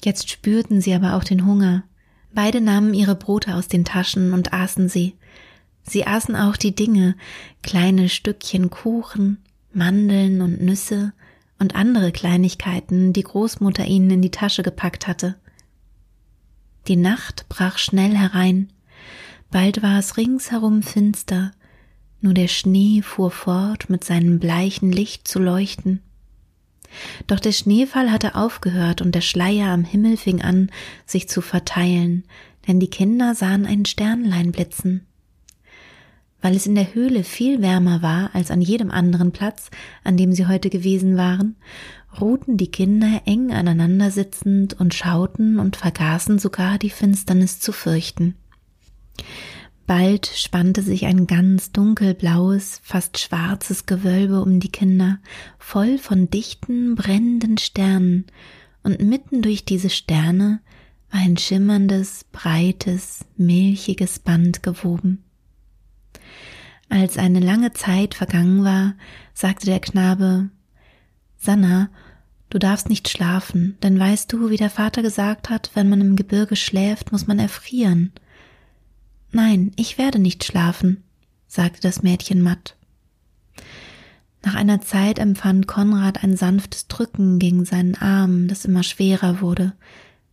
Jetzt 0.03 0.29
spürten 0.29 0.81
sie 0.81 0.93
aber 0.93 1.15
auch 1.15 1.23
den 1.23 1.45
Hunger. 1.45 1.83
Beide 2.33 2.61
nahmen 2.61 2.93
ihre 2.93 3.15
Brote 3.15 3.55
aus 3.55 3.67
den 3.67 3.85
Taschen 3.85 4.33
und 4.33 4.53
aßen 4.53 4.89
sie. 4.89 5.15
Sie 5.83 6.05
aßen 6.05 6.35
auch 6.35 6.57
die 6.57 6.75
Dinge, 6.75 7.15
kleine 7.63 8.09
Stückchen 8.09 8.69
Kuchen, 8.69 9.39
Mandeln 9.73 10.41
und 10.41 10.61
Nüsse 10.61 11.13
und 11.59 11.75
andere 11.75 12.11
Kleinigkeiten, 12.11 13.13
die 13.13 13.23
Großmutter 13.23 13.85
ihnen 13.85 14.09
in 14.09 14.21
die 14.21 14.31
Tasche 14.31 14.63
gepackt 14.63 15.07
hatte. 15.07 15.35
Die 16.87 16.95
Nacht 16.95 17.47
brach 17.49 17.77
schnell 17.77 18.15
herein. 18.15 18.71
Bald 19.51 19.83
war 19.83 19.99
es 19.99 20.17
ringsherum 20.17 20.81
finster, 20.83 21.51
nur 22.21 22.33
der 22.33 22.47
Schnee 22.47 23.01
fuhr 23.01 23.31
fort, 23.31 23.89
mit 23.89 24.03
seinem 24.03 24.39
bleichen 24.39 24.91
Licht 24.91 25.27
zu 25.27 25.39
leuchten. 25.39 26.01
Doch 27.27 27.39
der 27.39 27.51
Schneefall 27.51 28.11
hatte 28.11 28.35
aufgehört 28.35 29.01
und 29.01 29.13
der 29.13 29.21
Schleier 29.21 29.69
am 29.69 29.83
Himmel 29.83 30.17
fing 30.17 30.41
an, 30.41 30.71
sich 31.05 31.29
zu 31.29 31.41
verteilen, 31.41 32.23
denn 32.67 32.79
die 32.79 32.89
Kinder 32.89 33.35
sahen 33.35 33.65
ein 33.65 33.85
Sternlein 33.85 34.51
blitzen. 34.51 35.05
Weil 36.41 36.55
es 36.55 36.65
in 36.65 36.75
der 36.75 36.93
Höhle 36.93 37.23
viel 37.23 37.61
wärmer 37.61 38.01
war 38.01 38.29
als 38.33 38.49
an 38.49 38.61
jedem 38.61 38.91
anderen 38.91 39.31
Platz, 39.31 39.69
an 40.03 40.15
dem 40.15 40.31
sie 40.33 40.47
heute 40.47 40.69
gewesen 40.69 41.17
waren, 41.17 41.55
ruhten 42.19 42.57
die 42.57 42.71
Kinder 42.71 43.21
eng 43.25 43.51
aneinander 43.51 44.09
sitzend 44.09 44.79
und 44.79 44.93
schauten 44.93 45.59
und 45.59 45.75
vergaßen 45.75 46.39
sogar 46.39 46.77
die 46.77 46.89
Finsternis 46.89 47.59
zu 47.59 47.71
fürchten. 47.71 48.35
Bald 49.85 50.27
spannte 50.27 50.83
sich 50.83 51.07
ein 51.07 51.25
ganz 51.25 51.71
dunkelblaues, 51.71 52.79
fast 52.83 53.17
schwarzes 53.17 53.87
Gewölbe 53.87 54.41
um 54.41 54.59
die 54.59 54.71
Kinder, 54.71 55.17
voll 55.57 55.97
von 55.97 56.29
dichten, 56.29 56.95
brennenden 56.95 57.57
Sternen, 57.57 58.25
und 58.83 59.01
mitten 59.01 59.41
durch 59.41 59.65
diese 59.65 59.89
Sterne 59.89 60.61
war 61.11 61.21
ein 61.21 61.37
schimmerndes, 61.37 62.25
breites, 62.31 63.25
milchiges 63.35 64.19
Band 64.19 64.63
gewoben. 64.63 65.23
Als 66.89 67.17
eine 67.17 67.39
lange 67.39 67.71
Zeit 67.71 68.15
vergangen 68.15 68.63
war, 68.63 68.95
sagte 69.33 69.67
der 69.67 69.79
Knabe 69.79 70.49
Sanna, 71.37 71.89
du 72.49 72.57
darfst 72.57 72.89
nicht 72.89 73.07
schlafen, 73.07 73.77
denn 73.83 73.97
weißt 73.97 74.33
du, 74.33 74.49
wie 74.49 74.57
der 74.57 74.71
Vater 74.71 75.03
gesagt 75.03 75.49
hat, 75.49 75.71
wenn 75.75 75.87
man 75.87 76.01
im 76.01 76.15
Gebirge 76.15 76.55
schläft, 76.55 77.11
muss 77.11 77.27
man 77.27 77.39
erfrieren. 77.39 78.11
Nein, 79.31 79.71
ich 79.75 79.99
werde 79.99 80.17
nicht 80.17 80.43
schlafen, 80.43 81.03
sagte 81.47 81.79
das 81.81 82.01
Mädchen 82.01 82.41
matt. 82.41 82.75
Nach 84.43 84.55
einer 84.55 84.81
Zeit 84.81 85.19
empfand 85.19 85.67
Konrad 85.67 86.23
ein 86.23 86.35
sanftes 86.35 86.87
Drücken 86.87 87.39
gegen 87.39 87.65
seinen 87.65 87.95
Arm, 87.95 88.47
das 88.47 88.65
immer 88.65 88.83
schwerer 88.83 89.41
wurde. 89.41 89.73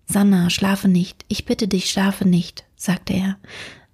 Sanna, 0.07 0.49
schlafe 0.49 0.89
nicht, 0.89 1.25
ich 1.29 1.45
bitte 1.45 1.69
dich, 1.69 1.91
schlafe 1.91 2.27
nicht, 2.27 2.65
sagte 2.77 3.13
er. 3.13 3.37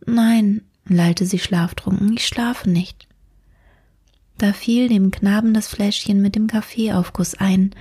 Nein, 0.06 0.62
lallte 0.86 1.26
sie 1.26 1.38
schlaftrunken, 1.38 2.14
ich 2.14 2.26
schlafe 2.26 2.68
nicht. 2.68 3.08
Da 4.38 4.52
fiel 4.52 4.88
dem 4.88 5.10
Knaben 5.10 5.54
das 5.54 5.68
Fläschchen 5.68 6.20
mit 6.20 6.34
dem 6.34 6.46
Kaffeeaufguss 6.46 7.34
ein. 7.34 7.74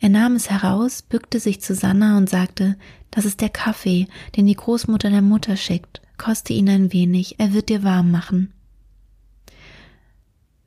Er 0.00 0.08
nahm 0.08 0.34
es 0.36 0.50
heraus, 0.50 1.02
bückte 1.02 1.40
sich 1.40 1.60
zu 1.60 1.74
Sanna 1.74 2.16
und 2.16 2.28
sagte, 2.28 2.76
das 3.10 3.24
ist 3.24 3.40
der 3.40 3.48
Kaffee, 3.48 4.06
den 4.36 4.46
die 4.46 4.54
Großmutter 4.54 5.10
der 5.10 5.22
Mutter 5.22 5.56
schickt 5.56 6.00
koste 6.18 6.52
ihn 6.52 6.68
ein 6.68 6.92
wenig, 6.92 7.36
er 7.38 7.54
wird 7.54 7.70
dir 7.70 7.82
warm 7.82 8.10
machen. 8.10 8.52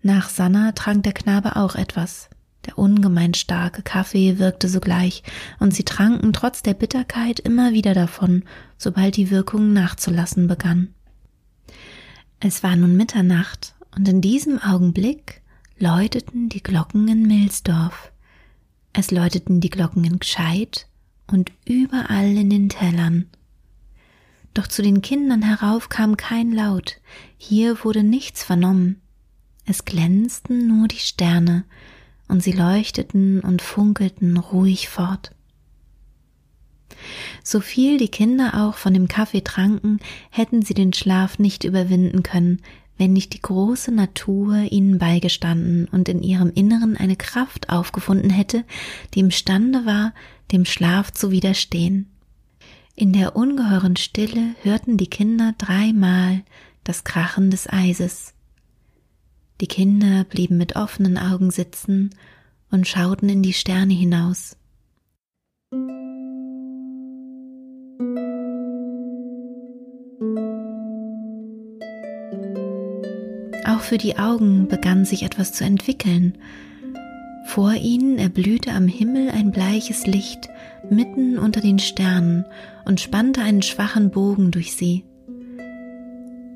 Nach 0.01 0.29
Sanna 0.29 0.71
trank 0.71 1.03
der 1.03 1.13
Knabe 1.13 1.57
auch 1.57 1.75
etwas. 1.75 2.29
Der 2.65 2.77
ungemein 2.77 3.33
starke 3.33 3.83
Kaffee 3.83 4.39
wirkte 4.39 4.67
sogleich, 4.69 5.23
und 5.59 5.73
sie 5.73 5.83
tranken 5.83 6.31
trotz 6.33 6.63
der 6.63 6.73
Bitterkeit 6.73 7.39
immer 7.39 7.73
wieder 7.73 7.93
davon, 7.93 8.43
sobald 8.77 9.17
die 9.17 9.29
Wirkung 9.29 9.73
nachzulassen 9.73 10.47
begann. 10.47 10.93
Es 12.43 12.63
war 12.63 12.75
nun 12.75 12.97
Mitternacht, 12.97 13.75
und 13.95 14.07
in 14.09 14.19
diesem 14.19 14.57
Augenblick 14.57 15.41
läuteten 15.77 16.49
die 16.49 16.63
Glocken 16.63 17.07
in 17.07 17.27
Milsdorf. 17.27 18.11
Es 18.93 19.11
läuteten 19.11 19.61
die 19.61 19.69
Glocken 19.69 20.03
in 20.03 20.17
Gscheid 20.17 20.87
und 21.27 21.51
überall 21.65 22.35
in 22.35 22.49
den 22.49 22.67
Tellern. 22.69 23.27
Doch 24.55 24.65
zu 24.65 24.81
den 24.81 25.03
Kindern 25.03 25.43
herauf 25.43 25.89
kam 25.89 26.17
kein 26.17 26.51
Laut, 26.51 26.99
hier 27.37 27.83
wurde 27.83 28.03
nichts 28.03 28.43
vernommen. 28.43 28.99
Es 29.65 29.85
glänzten 29.85 30.67
nur 30.67 30.87
die 30.87 30.97
Sterne, 30.97 31.63
und 32.27 32.41
sie 32.41 32.53
leuchteten 32.53 33.41
und 33.41 33.61
funkelten 33.61 34.37
ruhig 34.37 34.89
fort. 34.89 35.35
So 37.43 37.59
viel 37.59 37.97
die 37.97 38.09
Kinder 38.09 38.65
auch 38.65 38.75
von 38.75 38.93
dem 38.93 39.07
Kaffee 39.07 39.43
tranken, 39.43 39.99
hätten 40.29 40.61
sie 40.61 40.73
den 40.73 40.93
Schlaf 40.93 41.39
nicht 41.39 41.63
überwinden 41.63 42.23
können, 42.23 42.61
wenn 42.97 43.13
nicht 43.13 43.33
die 43.33 43.41
große 43.41 43.91
Natur 43.91 44.57
ihnen 44.69 44.99
beigestanden 44.99 45.87
und 45.91 46.07
in 46.07 46.21
ihrem 46.21 46.51
Inneren 46.53 46.97
eine 46.97 47.15
Kraft 47.15 47.69
aufgefunden 47.69 48.29
hätte, 48.29 48.63
die 49.13 49.21
imstande 49.21 49.85
war, 49.85 50.13
dem 50.51 50.65
Schlaf 50.65 51.11
zu 51.11 51.31
widerstehen. 51.31 52.07
In 52.95 53.13
der 53.13 53.35
ungeheuren 53.35 53.95
Stille 53.95 54.53
hörten 54.61 54.97
die 54.97 55.07
Kinder 55.07 55.55
dreimal 55.57 56.43
das 56.83 57.03
Krachen 57.03 57.49
des 57.49 57.67
Eises. 57.67 58.33
Die 59.61 59.67
Kinder 59.67 60.23
blieben 60.23 60.57
mit 60.57 60.75
offenen 60.75 61.17
Augen 61.17 61.51
sitzen 61.51 62.11
und 62.69 62.87
schauten 62.87 63.29
in 63.29 63.41
die 63.41 63.53
Sterne 63.53 63.93
hinaus. 63.93 64.57
Auch 73.81 73.85
für 73.85 73.97
die 73.97 74.19
Augen 74.19 74.67
begann 74.67 75.05
sich 75.05 75.23
etwas 75.23 75.53
zu 75.53 75.63
entwickeln. 75.63 76.37
Vor 77.47 77.73
ihnen 77.73 78.19
erblühte 78.19 78.73
am 78.73 78.87
Himmel 78.87 79.31
ein 79.31 79.49
bleiches 79.49 80.05
Licht, 80.05 80.49
mitten 80.91 81.39
unter 81.39 81.61
den 81.61 81.79
Sternen 81.79 82.45
und 82.85 83.01
spannte 83.01 83.41
einen 83.41 83.63
schwachen 83.63 84.11
Bogen 84.11 84.51
durch 84.51 84.73
sie. 84.73 85.03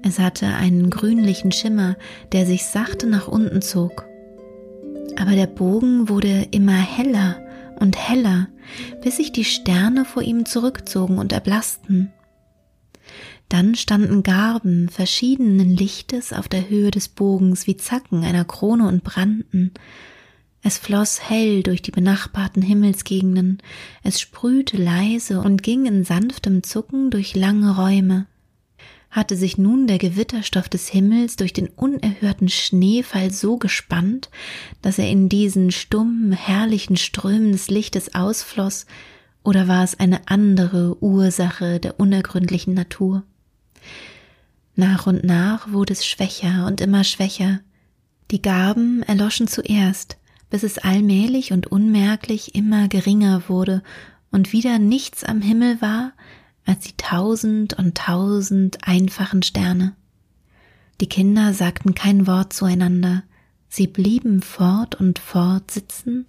Es 0.04 0.20
hatte 0.20 0.46
einen 0.46 0.92
grünlichen 0.92 1.52
Schimmer, 1.52 1.96
der 2.32 2.46
sich 2.46 2.64
sachte 2.64 3.08
nach 3.08 3.28
unten 3.28 3.64
zog. 3.64 4.06
Aber 5.20 5.32
der 5.32 5.48
Bogen 5.48 6.10
wurde 6.10 6.48
immer 6.52 6.78
heller 6.78 7.38
und 7.80 7.98
heller, 7.98 8.50
bis 9.02 9.18
sich 9.18 9.32
die 9.32 9.46
Sterne 9.46 10.06
vor 10.06 10.22
ihm 10.22 10.46
zurückzogen 10.46 11.18
und 11.18 11.34
erblassten. 11.34 12.14
Dann 13.50 13.76
standen 13.76 14.24
Garben 14.24 14.90
verschiedenen 14.90 15.70
Lichtes 15.70 16.34
auf 16.34 16.48
der 16.48 16.70
Höhe 16.70 16.92
des 16.92 17.08
Bogens 17.08 17.68
wie 17.68 17.78
Zacken 17.78 18.24
einer 18.24 18.46
Krone 18.46 18.88
und 18.88 19.04
brannten, 19.04 19.72
es 20.68 20.80
floss 20.80 21.22
hell 21.30 21.62
durch 21.62 21.84
die 21.84 21.92
benachbarten 21.92 22.64
Himmelsgegenden, 22.64 23.60
es 24.02 24.20
sprühte 24.20 24.78
leise 24.78 25.40
und 25.40 25.62
ging 25.62 25.86
in 25.86 26.04
sanftem 26.04 26.64
Zucken 26.64 27.12
durch 27.12 27.36
lange 27.36 27.76
Räume. 27.76 28.26
Hatte 29.12 29.36
sich 29.36 29.60
nun 29.60 29.86
der 29.86 30.00
Gewitterstoff 30.00 30.68
des 30.68 30.88
Himmels 30.88 31.36
durch 31.36 31.54
den 31.54 31.68
unerhörten 31.68 32.50
Schneefall 32.50 33.32
so 33.32 33.58
gespannt, 33.58 34.32
dass 34.82 34.98
er 34.98 35.08
in 35.08 35.30
diesen 35.30 35.70
stummen, 35.70 36.32
herrlichen 36.32 36.98
Strömen 36.98 37.52
des 37.52 37.70
Lichtes 37.70 38.16
ausfloss, 38.16 38.88
oder 39.44 39.68
war 39.68 39.84
es 39.84 40.00
eine 40.00 40.28
andere 40.30 40.98
Ursache 41.00 41.80
der 41.80 42.00
unergründlichen 42.00 42.74
Natur? 42.74 43.22
Nach 44.76 45.08
und 45.08 45.24
nach 45.24 45.72
wurde 45.72 45.94
es 45.94 46.06
schwächer 46.06 46.66
und 46.66 46.82
immer 46.82 47.04
schwächer. 47.04 47.62
Die 48.32 48.42
Gaben 48.42 49.04
erloschen 49.04 49.48
zuerst, 49.48 50.18
bis 50.50 50.64
es 50.64 50.78
allmählich 50.78 51.54
und 51.54 51.68
unmerklich 51.68 52.56
immer 52.56 52.88
geringer 52.88 53.44
wurde 53.48 53.84
und 54.32 54.52
wieder 54.52 54.80
nichts 54.80 55.24
am 55.24 55.42
Himmel 55.42 55.82
war 55.82 56.12
als 56.66 56.86
die 56.86 56.98
tausend 56.98 57.74
und 57.74 57.96
tausend 57.96 58.88
einfachen 58.88 59.44
Sterne. 59.44 59.96
Die 61.00 61.08
Kinder 61.08 61.54
sagten 61.54 61.94
kein 61.94 62.26
Wort 62.26 62.54
zueinander, 62.54 63.24
sie 63.70 63.88
blieben 63.88 64.42
fort 64.42 64.96
und 64.96 65.20
fort 65.20 65.72
sitzen 65.72 66.26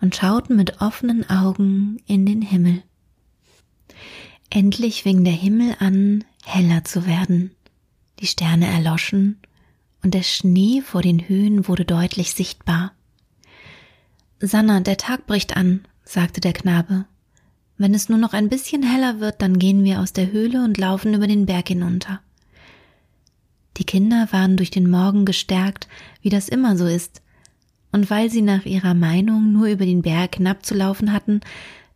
und 0.00 0.14
schauten 0.14 0.56
mit 0.56 0.80
offenen 0.80 1.28
Augen 1.28 1.98
in 2.06 2.24
den 2.24 2.42
Himmel. 2.42 2.82
Endlich 4.48 5.02
fing 5.02 5.24
der 5.24 5.32
Himmel 5.32 5.76
an, 5.78 6.24
heller 6.44 6.84
zu 6.84 7.06
werden. 7.06 7.50
Die 8.20 8.26
Sterne 8.26 8.66
erloschen 8.66 9.38
und 10.02 10.14
der 10.14 10.22
Schnee 10.22 10.82
vor 10.82 11.02
den 11.02 11.28
Höhen 11.28 11.66
wurde 11.68 11.84
deutlich 11.84 12.32
sichtbar. 12.32 12.92
Sanna, 14.40 14.80
der 14.80 14.96
Tag 14.96 15.26
bricht 15.26 15.56
an, 15.56 15.80
sagte 16.04 16.40
der 16.40 16.52
Knabe. 16.52 17.06
Wenn 17.78 17.94
es 17.94 18.10
nur 18.10 18.18
noch 18.18 18.34
ein 18.34 18.50
bisschen 18.50 18.82
heller 18.82 19.20
wird, 19.20 19.40
dann 19.40 19.58
gehen 19.58 19.84
wir 19.84 20.00
aus 20.00 20.12
der 20.12 20.32
Höhle 20.32 20.62
und 20.64 20.76
laufen 20.76 21.14
über 21.14 21.26
den 21.26 21.46
Berg 21.46 21.68
hinunter. 21.68 22.20
Die 23.78 23.84
Kinder 23.84 24.28
waren 24.32 24.58
durch 24.58 24.70
den 24.70 24.90
Morgen 24.90 25.24
gestärkt, 25.24 25.88
wie 26.20 26.28
das 26.28 26.50
immer 26.50 26.76
so 26.76 26.86
ist, 26.86 27.22
und 27.92 28.10
weil 28.10 28.30
sie 28.30 28.42
nach 28.42 28.66
ihrer 28.66 28.94
Meinung 28.94 29.52
nur 29.52 29.66
über 29.66 29.86
den 29.86 30.02
Berg 30.02 30.36
hinabzulaufen 30.36 31.12
hatten, 31.12 31.40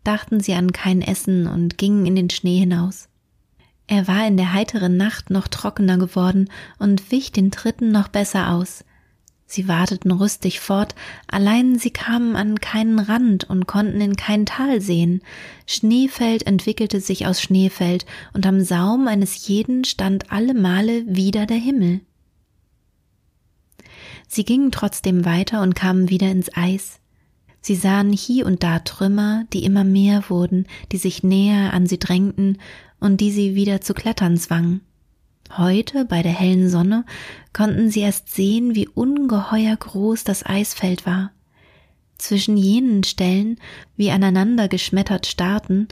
dachten 0.05 0.41
sie 0.41 0.55
an 0.55 0.73
kein 0.73 1.03
Essen 1.03 1.47
und 1.47 1.77
gingen 1.77 2.07
in 2.07 2.17
den 2.17 2.31
Schnee 2.31 2.59
hinaus. 2.59 3.09
Er 3.87 4.09
war 4.09 4.27
in 4.27 4.37
der 4.37 4.53
heiteren 4.53 4.97
Nacht 4.97 5.31
noch 5.31 5.49
trockener 5.49 5.99
geworden 5.99 6.49
und 6.79 7.11
wich 7.11 7.33
den 7.33 7.51
Tritten 7.51 7.92
noch 7.92 8.09
besser 8.09 8.53
aus. 8.53 8.85
Sie 9.47 9.68
warteten 9.68 10.11
rüstig 10.11 10.59
fort, 10.59 10.94
allein 11.29 11.79
sie 11.79 11.90
kamen 11.90 12.35
an 12.35 12.61
keinen 12.61 12.99
Rand 12.99 13.44
und 13.44 13.66
konnten 13.66 14.01
in 14.01 14.16
kein 14.16 14.47
Tal 14.47 14.81
sehen. 14.81 15.23
Schneefeld 15.66 16.47
entwickelte 16.47 16.99
sich 16.99 17.27
aus 17.27 17.42
Schneefeld, 17.42 18.07
und 18.33 18.47
am 18.47 18.62
Saum 18.62 19.07
eines 19.07 19.47
jeden 19.47 19.85
stand 19.85 20.33
alle 20.33 20.55
Male 20.55 21.05
wieder 21.07 21.44
der 21.44 21.59
Himmel. 21.59 22.01
Sie 24.27 24.44
gingen 24.44 24.73
trotzdem 24.73 25.27
weiter 25.27 25.61
und 25.61 25.75
kamen 25.75 26.09
wieder 26.09 26.31
ins 26.31 26.51
Eis. 26.57 26.99
Sie 27.61 27.77
sahen 27.77 28.12
hie 28.12 28.42
und 28.42 28.62
da 28.62 28.81
Trümmer, 28.81 29.44
die 29.53 29.64
immer 29.64 29.85
mehr 29.85 30.29
wurden, 30.29 30.66
die 30.90 30.99
sich 30.99 31.23
näher 31.23 31.73
an 31.73 31.87
sie 31.87 31.99
drängten 31.99 32.59
und 33.05 33.21
die 33.21 33.31
sie 33.31 33.55
wieder 33.55 33.83
zu 33.83 33.93
klettern 33.93 34.38
zwangen. 34.38 34.81
Heute, 35.57 36.07
bei 36.07 36.23
der 36.23 36.33
hellen 36.33 36.71
Sonne, 36.71 37.05
konnten 37.53 37.90
sie 37.90 38.01
erst 38.01 38.35
sehen, 38.35 38.75
wie 38.75 38.88
ungeheuer 38.88 39.77
groß 39.77 40.25
das 40.25 40.45
Eisfeld 40.45 41.05
war. 41.05 41.31
Zwischen 42.17 42.57
jenen 42.57 43.05
Stellen, 43.05 43.59
wie 43.97 44.11
aneinander 44.11 44.69
geschmettert 44.69 45.27
starrten, 45.27 45.88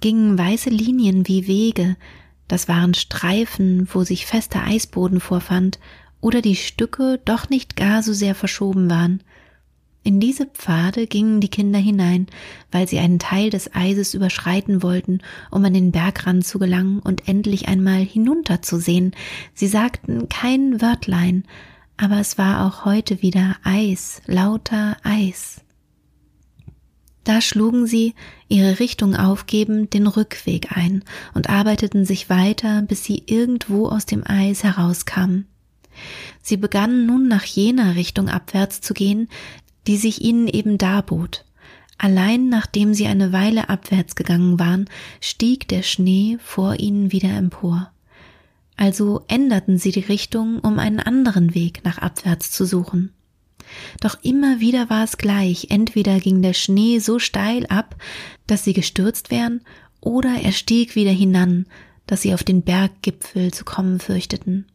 gingen 0.00 0.38
weiße 0.38 0.70
Linien 0.70 1.26
wie 1.26 1.48
Wege, 1.48 1.96
das 2.46 2.68
waren 2.68 2.94
Streifen, 2.94 3.88
wo 3.92 4.04
sich 4.04 4.24
fester 4.24 4.64
Eisboden 4.64 5.20
vorfand, 5.20 5.80
oder 6.20 6.40
die 6.40 6.56
Stücke 6.56 7.20
doch 7.24 7.48
nicht 7.48 7.76
gar 7.76 8.02
so 8.02 8.12
sehr 8.12 8.36
verschoben 8.36 8.88
waren. 8.88 9.22
In 10.08 10.20
diese 10.20 10.46
Pfade 10.46 11.06
gingen 11.06 11.42
die 11.42 11.50
Kinder 11.50 11.78
hinein, 11.78 12.28
weil 12.72 12.88
sie 12.88 12.98
einen 12.98 13.18
Teil 13.18 13.50
des 13.50 13.74
Eises 13.74 14.14
überschreiten 14.14 14.82
wollten, 14.82 15.20
um 15.50 15.62
an 15.66 15.74
den 15.74 15.92
Bergrand 15.92 16.46
zu 16.46 16.58
gelangen 16.58 17.00
und 17.00 17.28
endlich 17.28 17.68
einmal 17.68 18.00
hinunterzusehen. 18.00 19.14
Sie 19.52 19.66
sagten 19.66 20.30
kein 20.30 20.80
Wörtlein, 20.80 21.44
aber 21.98 22.20
es 22.20 22.38
war 22.38 22.66
auch 22.66 22.86
heute 22.86 23.20
wieder 23.20 23.56
Eis, 23.64 24.22
lauter 24.24 24.96
Eis. 25.02 25.60
Da 27.24 27.42
schlugen 27.42 27.86
sie, 27.86 28.14
ihre 28.48 28.80
Richtung 28.80 29.14
aufgebend, 29.14 29.92
den 29.92 30.06
Rückweg 30.06 30.74
ein 30.74 31.04
und 31.34 31.50
arbeiteten 31.50 32.06
sich 32.06 32.30
weiter, 32.30 32.80
bis 32.80 33.04
sie 33.04 33.24
irgendwo 33.26 33.88
aus 33.88 34.06
dem 34.06 34.26
Eis 34.26 34.64
herauskamen. 34.64 35.48
Sie 36.40 36.56
begannen 36.56 37.04
nun 37.04 37.28
nach 37.28 37.44
jener 37.44 37.94
Richtung 37.94 38.30
abwärts 38.30 38.80
zu 38.80 38.94
gehen, 38.94 39.28
die 39.88 39.96
sich 39.96 40.22
ihnen 40.22 40.46
eben 40.46 40.78
darbot. 40.78 41.44
Allein 41.96 42.48
nachdem 42.48 42.94
sie 42.94 43.06
eine 43.06 43.32
Weile 43.32 43.68
abwärts 43.68 44.14
gegangen 44.14 44.60
waren, 44.60 44.88
stieg 45.20 45.66
der 45.66 45.82
Schnee 45.82 46.38
vor 46.40 46.78
ihnen 46.78 47.10
wieder 47.10 47.30
empor. 47.30 47.90
Also 48.76 49.24
änderten 49.26 49.78
sie 49.78 49.90
die 49.90 50.00
Richtung, 50.00 50.60
um 50.60 50.78
einen 50.78 51.00
anderen 51.00 51.54
Weg 51.54 51.84
nach 51.84 51.98
abwärts 51.98 52.52
zu 52.52 52.64
suchen. 52.64 53.12
Doch 54.00 54.22
immer 54.22 54.60
wieder 54.60 54.88
war 54.88 55.02
es 55.02 55.18
gleich, 55.18 55.66
entweder 55.70 56.20
ging 56.20 56.42
der 56.42 56.54
Schnee 56.54 57.00
so 57.00 57.18
steil 57.18 57.66
ab, 57.66 57.96
dass 58.46 58.62
sie 58.64 58.74
gestürzt 58.74 59.30
wären, 59.32 59.62
oder 60.00 60.40
er 60.40 60.52
stieg 60.52 60.94
wieder 60.94 61.10
hinan, 61.10 61.66
dass 62.06 62.22
sie 62.22 62.34
auf 62.34 62.44
den 62.44 62.62
Berggipfel 62.62 63.52
zu 63.52 63.64
kommen 63.64 63.98
fürchteten. 63.98 64.66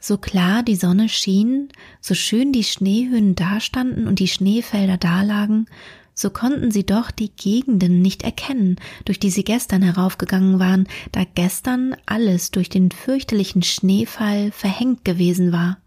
So 0.00 0.16
klar 0.16 0.62
die 0.62 0.76
Sonne 0.76 1.08
schien, 1.08 1.68
so 2.00 2.14
schön 2.14 2.52
die 2.52 2.64
Schneehöhen 2.64 3.34
dastanden 3.34 4.06
und 4.06 4.20
die 4.20 4.28
Schneefelder 4.28 4.96
dalagen, 4.96 5.66
so 6.14 6.30
konnten 6.30 6.70
sie 6.70 6.84
doch 6.84 7.10
die 7.10 7.30
Gegenden 7.30 8.00
nicht 8.00 8.22
erkennen, 8.22 8.76
durch 9.04 9.20
die 9.20 9.30
sie 9.30 9.44
gestern 9.44 9.82
heraufgegangen 9.82 10.58
waren, 10.58 10.88
da 11.12 11.22
gestern 11.34 11.96
alles 12.06 12.50
durch 12.50 12.68
den 12.68 12.90
fürchterlichen 12.90 13.62
Schneefall 13.62 14.50
verhängt 14.50 15.04
gewesen 15.04 15.52
war. 15.52 15.78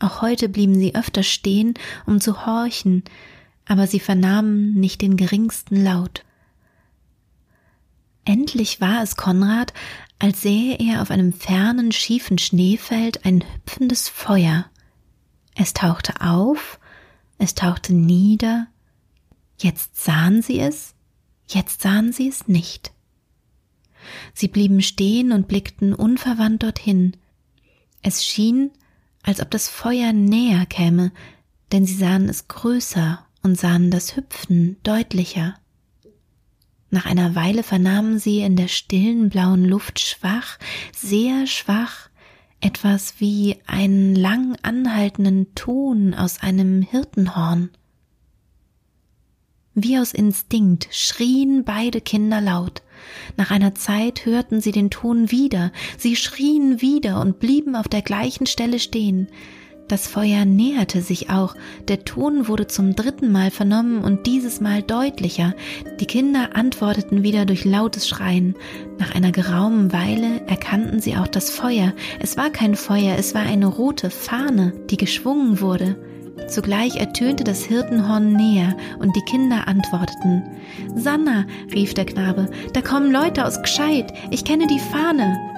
Auch 0.00 0.22
heute 0.22 0.48
blieben 0.48 0.74
sie 0.74 0.94
öfter 0.94 1.22
stehen, 1.22 1.74
um 2.06 2.20
zu 2.20 2.46
horchen, 2.46 3.04
aber 3.66 3.86
sie 3.86 4.00
vernahmen 4.00 4.74
nicht 4.74 5.02
den 5.02 5.16
geringsten 5.16 5.82
Laut. 5.82 6.24
Endlich 8.24 8.80
war 8.80 9.02
es 9.02 9.16
Konrad, 9.16 9.72
als 10.22 10.40
sähe 10.42 10.76
er 10.78 11.02
auf 11.02 11.10
einem 11.10 11.32
fernen, 11.32 11.90
schiefen 11.90 12.38
Schneefeld 12.38 13.26
ein 13.26 13.42
hüpfendes 13.42 14.08
Feuer. 14.08 14.66
Es 15.56 15.74
tauchte 15.74 16.20
auf, 16.20 16.78
es 17.38 17.56
tauchte 17.56 17.92
nieder, 17.92 18.68
jetzt 19.58 20.00
sahen 20.00 20.40
sie 20.40 20.60
es, 20.60 20.94
jetzt 21.48 21.82
sahen 21.82 22.12
sie 22.12 22.28
es 22.28 22.46
nicht. 22.46 22.92
Sie 24.32 24.46
blieben 24.46 24.80
stehen 24.80 25.32
und 25.32 25.48
blickten 25.48 25.92
unverwandt 25.92 26.62
dorthin. 26.62 27.16
Es 28.02 28.24
schien, 28.24 28.70
als 29.24 29.40
ob 29.40 29.50
das 29.50 29.68
Feuer 29.68 30.12
näher 30.12 30.66
käme, 30.66 31.10
denn 31.72 31.84
sie 31.84 31.96
sahen 31.96 32.28
es 32.28 32.46
größer 32.46 33.26
und 33.42 33.58
sahen 33.58 33.90
das 33.90 34.14
Hüpfen 34.14 34.76
deutlicher. 34.84 35.56
Nach 36.94 37.06
einer 37.06 37.34
Weile 37.34 37.62
vernahmen 37.62 38.18
sie 38.18 38.40
in 38.40 38.54
der 38.54 38.68
stillen 38.68 39.30
blauen 39.30 39.64
Luft 39.64 39.98
schwach, 39.98 40.58
sehr 40.94 41.46
schwach, 41.46 42.10
etwas 42.60 43.14
wie 43.16 43.56
einen 43.66 44.14
lang 44.14 44.58
anhaltenden 44.60 45.54
Ton 45.54 46.12
aus 46.12 46.42
einem 46.42 46.82
Hirtenhorn. 46.82 47.70
Wie 49.74 49.98
aus 49.98 50.12
Instinkt 50.12 50.88
schrien 50.90 51.64
beide 51.64 52.02
Kinder 52.02 52.42
laut. 52.42 52.82
Nach 53.38 53.50
einer 53.50 53.74
Zeit 53.74 54.26
hörten 54.26 54.60
sie 54.60 54.72
den 54.72 54.90
Ton 54.90 55.30
wieder, 55.30 55.72
sie 55.96 56.14
schrien 56.14 56.82
wieder 56.82 57.22
und 57.22 57.38
blieben 57.38 57.74
auf 57.74 57.88
der 57.88 58.02
gleichen 58.02 58.44
Stelle 58.44 58.78
stehen. 58.78 59.28
Das 59.88 60.06
Feuer 60.06 60.44
näherte 60.44 61.02
sich 61.02 61.28
auch, 61.28 61.54
der 61.88 62.04
Ton 62.04 62.48
wurde 62.48 62.66
zum 62.66 62.96
dritten 62.96 63.30
Mal 63.30 63.50
vernommen 63.50 64.02
und 64.02 64.26
dieses 64.26 64.60
Mal 64.60 64.82
deutlicher. 64.82 65.54
Die 66.00 66.06
Kinder 66.06 66.50
antworteten 66.54 67.22
wieder 67.22 67.44
durch 67.44 67.64
lautes 67.64 68.08
Schreien. 68.08 68.54
Nach 68.98 69.14
einer 69.14 69.32
geraumen 69.32 69.92
Weile 69.92 70.46
erkannten 70.46 71.00
sie 71.00 71.16
auch 71.16 71.28
das 71.28 71.50
Feuer. 71.50 71.92
Es 72.20 72.36
war 72.36 72.50
kein 72.50 72.74
Feuer, 72.74 73.16
es 73.18 73.34
war 73.34 73.42
eine 73.42 73.66
rote 73.66 74.08
Fahne, 74.08 74.72
die 74.88 74.96
geschwungen 74.96 75.60
wurde. 75.60 75.96
Zugleich 76.48 76.96
ertönte 76.96 77.44
das 77.44 77.64
Hirtenhorn 77.64 78.32
näher, 78.32 78.76
und 78.98 79.14
die 79.14 79.22
Kinder 79.22 79.68
antworteten. 79.68 80.42
Sanna, 80.94 81.46
rief 81.72 81.94
der 81.94 82.06
Knabe, 82.06 82.48
da 82.72 82.80
kommen 82.80 83.12
Leute 83.12 83.44
aus 83.44 83.62
Gscheid, 83.62 84.12
ich 84.30 84.44
kenne 84.44 84.66
die 84.66 84.80
Fahne. 84.80 85.51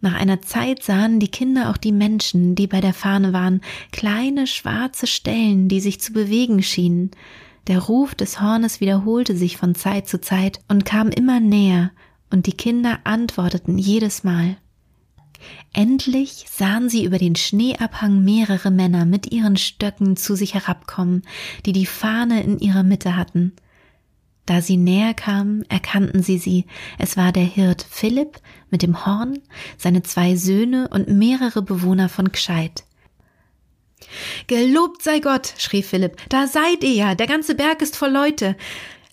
Nach 0.00 0.14
einer 0.14 0.40
Zeit 0.42 0.82
sahen 0.82 1.18
die 1.18 1.30
Kinder 1.30 1.70
auch 1.70 1.76
die 1.76 1.92
Menschen, 1.92 2.54
die 2.54 2.68
bei 2.68 2.80
der 2.80 2.94
Fahne 2.94 3.32
waren, 3.32 3.60
kleine 3.90 4.46
schwarze 4.46 5.06
Stellen, 5.06 5.68
die 5.68 5.80
sich 5.80 6.00
zu 6.00 6.12
bewegen 6.12 6.62
schienen. 6.62 7.10
Der 7.66 7.80
Ruf 7.80 8.14
des 8.14 8.40
Hornes 8.40 8.80
wiederholte 8.80 9.36
sich 9.36 9.56
von 9.56 9.74
Zeit 9.74 10.08
zu 10.08 10.20
Zeit 10.20 10.60
und 10.68 10.84
kam 10.84 11.08
immer 11.08 11.40
näher, 11.40 11.90
und 12.30 12.46
die 12.46 12.52
Kinder 12.52 13.00
antworteten 13.04 13.78
jedes 13.78 14.22
Mal. 14.22 14.56
Endlich 15.72 16.46
sahen 16.48 16.88
sie 16.88 17.04
über 17.04 17.18
den 17.18 17.36
Schneeabhang 17.36 18.24
mehrere 18.24 18.70
Männer 18.70 19.04
mit 19.04 19.30
ihren 19.32 19.56
Stöcken 19.56 20.16
zu 20.16 20.34
sich 20.34 20.54
herabkommen, 20.54 21.22
die 21.66 21.72
die 21.72 21.86
Fahne 21.86 22.42
in 22.42 22.58
ihrer 22.58 22.82
Mitte 22.82 23.16
hatten. 23.16 23.52
Da 24.48 24.62
sie 24.62 24.78
näher 24.78 25.12
kamen, 25.12 25.66
erkannten 25.68 26.22
sie 26.22 26.38
sie. 26.38 26.64
Es 26.98 27.18
war 27.18 27.32
der 27.32 27.42
Hirt 27.42 27.84
Philipp 27.86 28.40
mit 28.70 28.80
dem 28.80 29.04
Horn, 29.04 29.40
seine 29.76 30.02
zwei 30.02 30.36
Söhne 30.36 30.88
und 30.88 31.06
mehrere 31.06 31.60
Bewohner 31.60 32.08
von 32.08 32.32
Gscheid. 32.32 32.82
Gelobt 34.46 35.02
sei 35.02 35.18
Gott, 35.18 35.52
schrie 35.58 35.82
Philipp, 35.82 36.16
da 36.30 36.46
seid 36.46 36.82
ihr 36.82 36.94
ja, 36.94 37.14
der 37.14 37.26
ganze 37.26 37.56
Berg 37.56 37.82
ist 37.82 37.94
voll 37.94 38.10
Leute. 38.10 38.56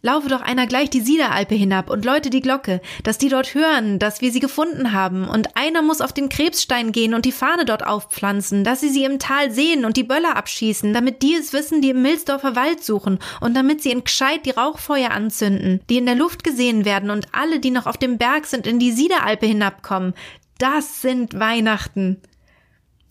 Laufe 0.05 0.29
doch 0.29 0.41
einer 0.41 0.67
gleich 0.67 0.91
die 0.91 1.01
Siederalpe 1.01 1.55
hinab 1.55 1.89
und 1.89 2.05
läute 2.05 2.29
die 2.29 2.41
Glocke, 2.41 2.79
dass 3.01 3.17
die 3.17 3.27
dort 3.27 3.55
hören, 3.55 3.97
dass 3.97 4.21
wir 4.21 4.31
sie 4.31 4.39
gefunden 4.39 4.91
haben, 4.91 5.27
und 5.27 5.57
einer 5.57 5.81
muss 5.81 5.99
auf 5.99 6.13
den 6.13 6.29
Krebsstein 6.29 6.91
gehen 6.91 7.15
und 7.15 7.25
die 7.25 7.31
Fahne 7.31 7.65
dort 7.65 7.83
aufpflanzen, 7.83 8.63
dass 8.63 8.81
sie 8.81 8.89
sie 8.89 9.03
im 9.03 9.17
Tal 9.17 9.49
sehen 9.49 9.83
und 9.83 9.97
die 9.97 10.03
Böller 10.03 10.37
abschießen, 10.37 10.93
damit 10.93 11.23
die 11.23 11.33
es 11.33 11.53
wissen, 11.53 11.81
die 11.81 11.89
im 11.89 12.03
Milsdorfer 12.03 12.55
Wald 12.55 12.83
suchen, 12.83 13.17
und 13.41 13.55
damit 13.55 13.81
sie 13.81 13.89
in 13.89 14.03
Gscheid 14.03 14.45
die 14.45 14.51
Rauchfeuer 14.51 15.09
anzünden, 15.09 15.81
die 15.89 15.97
in 15.97 16.05
der 16.05 16.13
Luft 16.13 16.43
gesehen 16.43 16.85
werden 16.85 17.09
und 17.09 17.29
alle, 17.31 17.59
die 17.59 17.71
noch 17.71 17.87
auf 17.87 17.97
dem 17.97 18.19
Berg 18.19 18.45
sind, 18.45 18.67
in 18.67 18.77
die 18.77 18.91
Siederalpe 18.91 19.47
hinabkommen. 19.47 20.13
Das 20.59 21.01
sind 21.01 21.39
Weihnachten. 21.39 22.21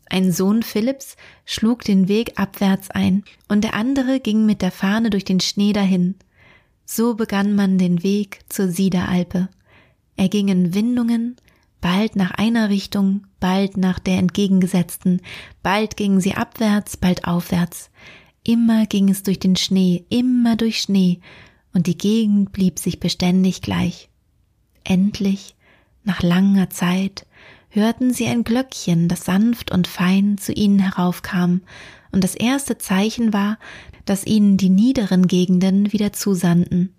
Ein 0.08 0.30
Sohn 0.30 0.62
Philipps 0.62 1.16
schlug 1.44 1.82
den 1.82 2.06
Weg 2.06 2.38
abwärts 2.38 2.92
ein, 2.92 3.24
und 3.48 3.64
der 3.64 3.74
andere 3.74 4.20
ging 4.20 4.46
mit 4.46 4.62
der 4.62 4.70
Fahne 4.70 5.10
durch 5.10 5.24
den 5.24 5.40
Schnee 5.40 5.72
dahin. 5.72 6.14
So 6.84 7.14
begann 7.14 7.54
man 7.54 7.78
den 7.78 8.02
Weg 8.02 8.40
zur 8.48 8.68
Siederalpe. 8.68 9.48
Er 10.16 10.28
ging 10.28 10.48
in 10.48 10.74
Windungen, 10.74 11.36
bald 11.80 12.16
nach 12.16 12.30
einer 12.32 12.68
Richtung, 12.68 13.26
bald 13.40 13.76
nach 13.76 13.98
der 13.98 14.18
entgegengesetzten, 14.18 15.20
bald 15.62 15.96
gingen 15.96 16.20
sie 16.20 16.34
abwärts, 16.34 16.96
bald 16.96 17.26
aufwärts. 17.26 17.90
Immer 18.42 18.86
ging 18.86 19.08
es 19.08 19.22
durch 19.22 19.38
den 19.38 19.56
Schnee, 19.56 20.04
immer 20.08 20.56
durch 20.56 20.80
Schnee, 20.80 21.20
und 21.72 21.86
die 21.86 21.98
Gegend 21.98 22.52
blieb 22.52 22.78
sich 22.78 23.00
beständig 23.00 23.60
gleich. 23.62 24.08
Endlich, 24.84 25.56
nach 26.04 26.22
langer 26.22 26.70
Zeit, 26.70 27.26
hörten 27.70 28.12
sie 28.12 28.28
ein 28.28 28.44
Glöckchen, 28.44 29.08
das 29.08 29.24
sanft 29.24 29.72
und 29.72 29.88
fein 29.88 30.38
zu 30.38 30.52
ihnen 30.52 30.78
heraufkam, 30.78 31.62
und 32.14 32.24
das 32.24 32.34
erste 32.34 32.78
Zeichen 32.78 33.32
war, 33.32 33.58
dass 34.04 34.24
ihnen 34.24 34.56
die 34.56 34.70
niederen 34.70 35.26
Gegenden 35.26 35.92
wieder 35.92 36.12
zusandten. 36.12 36.94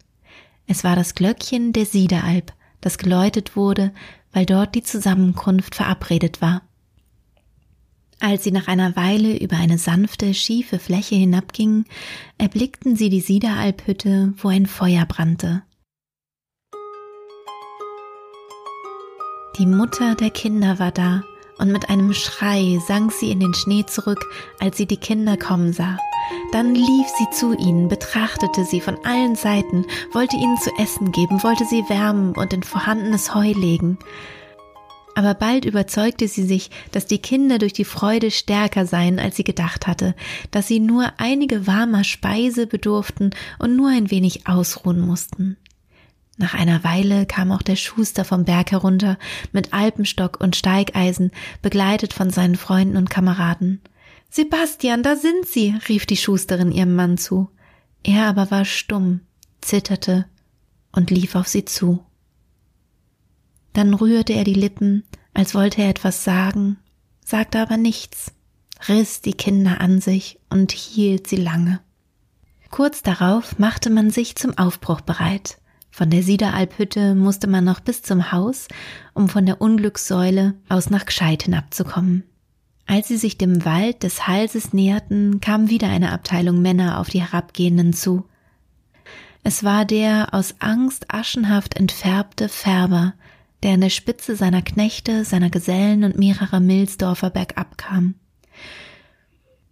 Es 0.68 0.84
war 0.84 0.96
das 0.96 1.16
Glöckchen 1.16 1.74
der 1.74 1.86
Siederalp, 1.86 2.54
das 2.82 2.98
geläutet 2.98 3.56
wurde, 3.56 3.92
weil 4.34 4.46
dort 4.46 4.76
die 4.76 4.84
Zusammenkunft 4.84 5.76
verabredet 5.76 6.42
war. 6.42 6.62
Als 8.20 8.44
sie 8.44 8.52
nach 8.52 8.68
einer 8.68 8.96
Weile 8.96 9.38
über 9.38 9.58
eine 9.58 9.78
sanfte, 9.78 10.34
schiefe 10.34 10.80
Fläche 10.80 11.16
hinabgingen, 11.16 11.86
erblickten 12.38 12.96
sie 12.96 13.10
die 13.10 13.22
Siederalphütte, 13.22 14.34
wo 14.38 14.50
ein 14.50 14.66
Feuer 14.66 15.06
brannte. 15.06 15.64
Die 19.58 19.66
Mutter 19.66 20.16
der 20.16 20.32
Kinder 20.32 20.80
war 20.80 20.92
da, 20.92 21.24
und 21.58 21.72
mit 21.72 21.90
einem 21.90 22.14
Schrei 22.14 22.80
sank 22.86 23.12
sie 23.12 23.32
in 23.32 23.40
den 23.40 23.54
Schnee 23.54 23.86
zurück, 23.86 24.20
als 24.60 24.78
sie 24.78 24.86
die 24.86 24.98
Kinder 24.98 25.38
kommen 25.38 25.74
sah. 25.74 25.98
Dann 26.52 26.74
lief 26.74 27.08
sie 27.18 27.30
zu 27.32 27.54
ihnen, 27.54 27.88
betrachtete 27.88 28.66
sie 28.66 28.82
von 28.82 28.98
allen 29.06 29.36
Seiten, 29.36 29.86
wollte 30.14 30.36
ihnen 30.36 30.58
zu 30.58 30.72
essen 30.78 31.12
geben, 31.12 31.44
wollte 31.44 31.66
sie 31.66 31.84
wärmen 31.90 32.34
und 32.36 32.54
in 32.54 32.64
vorhandenes 32.64 33.34
Heu 33.36 33.52
legen. 33.52 33.98
Aber 35.16 35.34
bald 35.34 35.64
überzeugte 35.64 36.28
sie 36.28 36.44
sich, 36.44 36.70
dass 36.92 37.06
die 37.06 37.20
Kinder 37.20 37.58
durch 37.58 37.72
die 37.72 37.86
Freude 37.86 38.32
stärker 38.32 38.86
seien, 38.86 39.18
als 39.18 39.38
sie 39.38 39.46
gedacht 39.46 39.88
hatte, 39.88 40.14
dass 40.52 40.68
sie 40.68 40.82
nur 40.82 41.14
einige 41.18 41.68
warmer 41.68 42.04
Speise 42.04 42.68
bedurften 42.68 43.32
und 43.58 43.78
nur 43.78 43.90
ein 43.90 44.12
wenig 44.12 44.46
ausruhen 44.46 45.00
mussten. 45.00 45.56
Nach 46.38 46.54
einer 46.54 46.84
Weile 46.84 47.26
kam 47.26 47.52
auch 47.52 47.62
der 47.62 47.78
Schuster 47.78 48.26
vom 48.26 48.44
Berg 48.44 48.72
herunter 48.72 49.18
mit 49.54 49.74
Alpenstock 49.74 50.42
und 50.42 50.56
Steigeisen, 50.56 51.32
begleitet 51.62 52.14
von 52.14 52.30
seinen 52.30 52.56
Freunden 52.56 52.98
und 52.98 53.10
Kameraden. 53.10 53.82
Sebastian, 54.30 55.02
da 55.02 55.16
sind 55.16 55.46
Sie, 55.46 55.76
rief 55.88 56.06
die 56.06 56.18
Schusterin 56.18 56.72
ihrem 56.72 56.96
Mann 56.96 57.18
zu. 57.18 57.50
Er 58.04 58.28
aber 58.28 58.52
war 58.52 58.66
stumm, 58.66 59.22
zitterte 59.62 60.26
und 60.92 61.10
lief 61.10 61.36
auf 61.36 61.48
sie 61.48 61.66
zu. 61.66 62.04
Dann 63.74 63.94
rührte 63.94 64.34
er 64.34 64.44
die 64.44 64.54
Lippen, 64.54 65.04
als 65.34 65.56
wollte 65.56 65.82
er 65.82 65.90
etwas 65.90 66.24
sagen, 66.24 66.78
sagte 67.24 67.60
aber 67.60 67.78
nichts, 67.78 68.32
riss 68.88 69.22
die 69.22 69.34
Kinder 69.34 69.82
an 69.82 70.02
sich 70.02 70.40
und 70.50 70.72
hielt 70.72 71.28
sie 71.28 71.36
lange. 71.36 71.82
Kurz 72.72 73.02
darauf 73.04 73.58
machte 73.58 73.90
man 73.90 74.12
sich 74.12 74.36
zum 74.36 74.58
Aufbruch 74.58 75.02
bereit. 75.02 75.58
Von 75.96 76.10
der 76.10 76.24
Siederalphütte 76.24 77.16
musste 77.16 77.48
man 77.48 77.64
noch 77.64 77.80
bis 77.80 78.02
zum 78.02 78.34
Haus, 78.34 78.68
um 79.14 79.30
von 79.30 79.46
der 79.46 79.62
Unglückssäule 79.62 80.56
aus 80.68 80.90
nach 80.90 81.06
Gscheid 81.06 81.44
hinabzukommen. 81.44 82.26
Als 82.86 83.08
sie 83.08 83.16
sich 83.16 83.38
dem 83.38 83.64
Wald 83.64 84.04
des 84.04 84.28
Halses 84.28 84.74
näherten, 84.74 85.40
kam 85.40 85.70
wieder 85.70 85.88
eine 85.88 86.12
Abteilung 86.12 86.62
Männer 86.62 87.00
auf 87.00 87.08
die 87.08 87.22
Herabgehenden 87.22 87.94
zu. 87.94 88.26
Es 89.44 89.64
war 89.64 89.86
der 89.86 90.34
aus 90.34 90.56
Angst 90.60 91.14
aschenhaft 91.14 91.78
entfärbte 91.78 92.50
Färber, 92.50 93.14
der 93.64 93.76
an 93.76 93.80
der 93.80 93.90
Spitze 93.90 94.36
seiner 94.36 94.64
Knechte, 94.64 95.24
seiner 95.24 95.50
Gesellen 95.50 96.04
und 96.04 96.20
mehrerer 96.20 96.60
Milsdorfer 96.60 97.30
bergab 97.30 97.78
kam. 97.78 98.16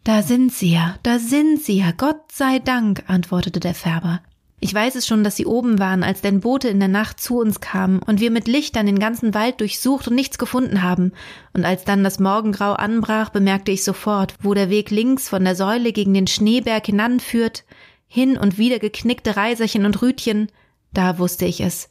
Da 0.05 0.24
sind 0.24 0.53
sie 0.53 0.71
ja, 0.71 0.95
da 1.03 1.19
sind 1.19 1.61
sie 1.61 1.80
ja, 1.80 1.91
Gott 1.91 2.32
sei 2.32 2.59
Dank, 2.59 3.03
antwortete 3.07 3.59
der 3.59 3.74
Färber. 3.74 4.21
Ich 4.64 4.74
weiß 4.74 4.95
es 4.95 5.05
schon, 5.05 5.26
dass 5.26 5.36
sie 5.36 5.45
oben 5.45 5.78
waren, 5.78 6.03
als 6.03 6.22
dein 6.22 6.39
Bote 6.39 6.70
in 6.70 6.80
der 6.80 6.88
Nacht 6.88 7.20
zu 7.20 7.38
uns 7.38 7.59
kam 7.59 7.99
und 8.07 8.22
wir 8.22 8.32
mit 8.32 8.47
Lichtern 8.47 8.86
den 8.86 8.97
ganzen 8.97 9.34
Wald 9.34 9.59
durchsucht 9.59 10.07
und 10.07 10.16
nichts 10.16 10.38
gefunden 10.38 10.82
haben. 10.84 11.11
Und 11.51 11.66
als 11.66 11.84
dann 11.84 12.01
das 12.01 12.18
Morgengrau 12.18 12.72
anbrach, 12.72 13.28
bemerkte 13.28 13.74
ich 13.74 13.84
sofort, 13.84 14.36
wo 14.41 14.53
der 14.53 14.70
Weg 14.70 14.89
links 14.89 15.28
von 15.28 15.43
der 15.43 15.57
Säule 15.57 15.91
gegen 15.91 16.14
den 16.14 16.28
Schneeberg 16.28 16.86
hinanführt, 16.86 17.66
hin 18.07 18.38
und 18.38 18.57
wieder 18.57 18.80
geknickte 18.80 19.36
Reiserchen 19.36 19.86
und 19.86 20.01
Rütchen, 20.01 20.47
da 20.93 21.20
wusste 21.20 21.43
ich 21.43 21.59
es. 21.59 21.89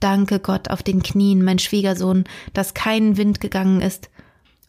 Danke 0.00 0.40
Gott 0.40 0.70
auf 0.70 0.82
den 0.82 1.00
Knien, 1.00 1.44
mein 1.44 1.60
Schwiegersohn, 1.60 2.24
dass 2.54 2.74
kein 2.74 3.16
Wind 3.16 3.40
gegangen 3.40 3.80
ist. 3.80 4.10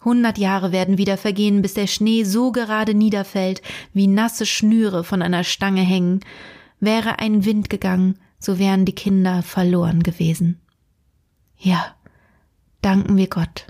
Hundert 0.04 0.38
Jahre 0.38 0.72
werden 0.72 1.00
wieder 1.00 1.18
vergehen, 1.18 1.64
bis 1.64 1.74
der 1.74 1.88
Schnee 1.88 2.24
so 2.24 2.52
gerade 2.52 2.94
niederfällt, 2.94 3.64
wie 3.94 4.06
nasse 4.06 4.46
Schnüre 4.46 5.04
von 5.04 5.24
einer 5.24 5.44
Stange 5.44 5.82
hängen. 5.82 6.20
Wäre 6.86 7.18
ein 7.18 7.46
Wind 7.46 7.72
gegangen, 7.72 8.20
so 8.38 8.60
wären 8.60 8.86
die 8.86 8.94
Kinder 8.94 9.42
verloren 9.42 10.04
gewesen. 10.04 10.60
Ja, 11.58 11.96
danken 12.84 13.18
wir 13.18 13.28
Gott, 13.28 13.66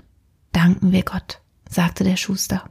danken 0.52 0.92
wir 0.92 1.02
Gott, 1.02 1.40
sagte 1.66 2.04
der 2.04 2.18
Schuster. 2.18 2.68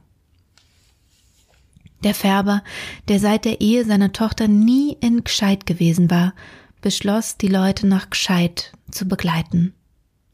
Der 2.04 2.14
Färber, 2.14 2.62
der 3.08 3.18
seit 3.18 3.44
der 3.44 3.60
Ehe 3.60 3.84
seiner 3.84 4.12
Tochter 4.12 4.46
nie 4.46 4.96
in 5.00 5.24
Gscheid 5.24 5.66
gewesen 5.66 6.12
war, 6.12 6.32
beschloss, 6.80 7.36
die 7.36 7.48
Leute 7.48 7.88
nach 7.88 8.10
Gscheid 8.10 8.72
zu 8.92 9.08
begleiten. 9.08 9.74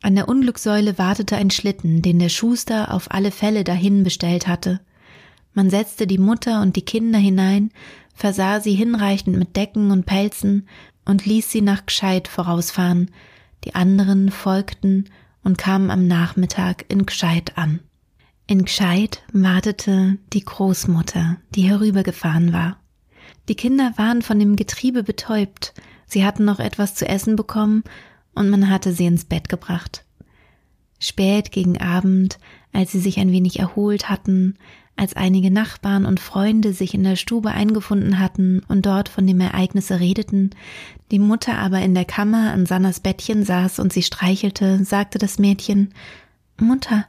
An 0.03 0.15
der 0.15 0.29
Unglückssäule 0.29 0.99
wartete 0.99 1.37
ein 1.37 1.51
Schlitten, 1.51 2.03
den 2.03 2.19
der 2.19 2.29
Schuster 2.29 2.93
auf 2.93 3.11
alle 3.11 3.31
Fälle 3.31 3.65
dahin 3.65 4.05
bestellt 4.05 4.47
hatte. 4.47 4.81
Man 5.55 5.71
setzte 5.71 6.07
die 6.07 6.19
Mutter 6.19 6.61
und 6.61 6.77
die 6.77 6.85
Kinder 6.85 7.19
hinein, 7.19 7.71
versah 8.15 8.61
sie 8.61 8.75
hinreichend 8.75 9.37
mit 9.37 9.57
Decken 9.57 9.91
und 9.91 10.07
Pelzen 10.07 10.69
und 11.05 11.27
ließ 11.27 11.51
sie 11.51 11.63
nach 11.63 11.87
Gscheid 11.87 12.29
vorausfahren. 12.29 13.11
Die 13.65 13.75
anderen 13.75 14.31
folgten 14.31 15.07
und 15.43 15.59
kamen 15.59 15.91
am 15.91 16.07
Nachmittag 16.07 16.85
in 16.89 17.07
Gscheid 17.07 17.57
an. 17.57 17.81
In 18.47 18.65
Gscheid 18.65 19.23
wartete 19.33 20.19
die 20.33 20.45
Großmutter, 20.45 21.39
die 21.55 21.63
herübergefahren 21.63 22.53
war. 22.53 22.79
Die 23.49 23.55
Kinder 23.55 23.93
waren 23.97 24.23
von 24.23 24.39
dem 24.39 24.57
Getriebe 24.57 25.03
betäubt, 25.03 25.75
sie 26.07 26.25
hatten 26.25 26.45
noch 26.45 26.61
etwas 26.61 26.95
zu 26.95 27.09
essen 27.09 27.37
bekommen 27.37 27.83
und 28.35 28.51
man 28.51 28.69
hatte 28.69 28.93
sie 28.93 29.07
ins 29.07 29.25
Bett 29.25 29.49
gebracht. 29.49 30.05
Spät 30.99 31.51
gegen 31.51 31.81
Abend, 31.81 32.39
als 32.73 32.93
sie 32.93 33.01
sich 33.01 33.19
ein 33.19 33.33
wenig 33.33 33.59
erholt 33.59 34.09
hatten, 34.09 34.57
als 34.97 35.15
einige 35.15 35.51
Nachbarn 35.51 36.05
und 36.05 36.21
Freunde 36.21 36.73
sich 36.73 36.95
in 36.95 37.03
der 37.03 37.17
Stube 37.17 37.51
eingefunden 37.51 38.19
hatten 38.19 38.63
und 38.69 38.87
dort 38.87 39.09
von 39.09 39.27
dem 39.27 39.41
Ereignisse 39.41 40.01
redeten, 40.01 40.51
die 41.11 41.19
Mutter 41.19 41.59
aber 41.59 41.81
in 41.81 41.95
der 41.95 42.05
Kammer 42.05 42.53
an 42.53 42.67
Sannas 42.67 43.01
Bettchen 43.01 43.45
saß 43.45 43.79
und 43.79 43.93
sie 43.93 44.03
streichelte, 44.03 44.85
sagte 44.85 45.19
das 45.19 45.39
Mädchen 45.39 45.93
Mutter, 46.61 47.07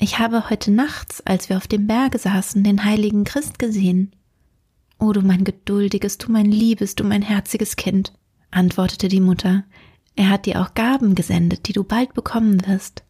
ich 0.00 0.18
habe 0.18 0.48
heute 0.48 0.70
nachts, 0.70 1.20
als 1.26 1.48
wir 1.48 1.56
auf 1.56 1.66
dem 1.66 1.86
Berge 1.86 2.18
saßen, 2.18 2.62
den 2.62 2.84
heiligen 2.84 3.24
Christ 3.24 3.58
gesehen. 3.58 4.12
O 5.00 5.12
du 5.12 5.22
mein 5.22 5.44
geduldiges, 5.44 6.18
du 6.18 6.30
mein 6.30 6.46
liebes, 6.46 6.94
du 6.94 7.04
mein 7.04 7.22
herziges 7.22 7.76
Kind, 7.76 8.12
antwortete 8.50 9.08
die 9.08 9.20
Mutter, 9.20 9.64
er 10.14 10.30
hat 10.30 10.46
dir 10.46 10.60
auch 10.60 10.74
Gaben 10.74 11.14
gesendet, 11.14 11.68
die 11.68 11.72
du 11.72 11.84
bald 11.84 12.14
bekommen 12.14 12.66
wirst. 12.66 13.04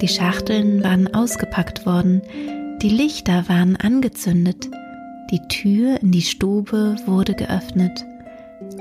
Die 0.00 0.08
Schachteln 0.08 0.84
waren 0.84 1.14
ausgepackt 1.14 1.86
worden, 1.86 2.22
die 2.82 2.90
Lichter 2.90 3.48
waren 3.48 3.76
angezündet, 3.76 4.68
die 5.30 5.40
Tür 5.48 6.00
in 6.02 6.12
die 6.12 6.22
Stube 6.22 6.96
wurde 7.06 7.34
geöffnet 7.34 8.04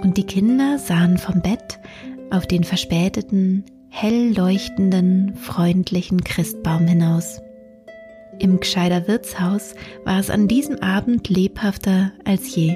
und 0.01 0.17
die 0.17 0.25
Kinder 0.25 0.77
sahen 0.77 1.17
vom 1.17 1.41
Bett 1.41 1.79
auf 2.31 2.45
den 2.47 2.63
verspäteten, 2.65 3.63
hell 3.89 4.35
leuchtenden, 4.35 5.35
freundlichen 5.35 6.23
Christbaum 6.23 6.85
hinaus. 6.85 7.41
Im 8.39 8.59
Gscheider 8.59 9.07
Wirtshaus 9.07 9.73
war 10.03 10.19
es 10.19 10.29
an 10.29 10.49
diesem 10.49 10.79
Abend 10.79 11.29
lebhafter 11.29 12.11
als 12.25 12.53
je. 12.53 12.75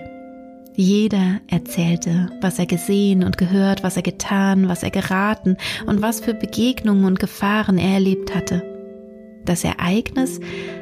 Jeder 0.80 1.42
erzählte, 1.48 2.30
was 2.40 2.58
er 2.58 2.66
gesehen 2.66 3.26
und 3.26 3.38
gehört, 3.38 3.84
was 3.84 3.98
er 3.98 4.02
getan, 4.02 4.70
was 4.70 4.82
er 4.82 4.92
geraten 4.92 5.58
und 5.86 6.02
was 6.02 6.22
für 6.22 6.34
Begegnungen 6.34 7.04
und 7.04 7.20
Gefahren 7.20 7.78
er 7.78 7.96
erlebt 7.96 8.34
hatte. 8.34 8.64
Das 9.44 9.66
Ereignis 9.66 10.40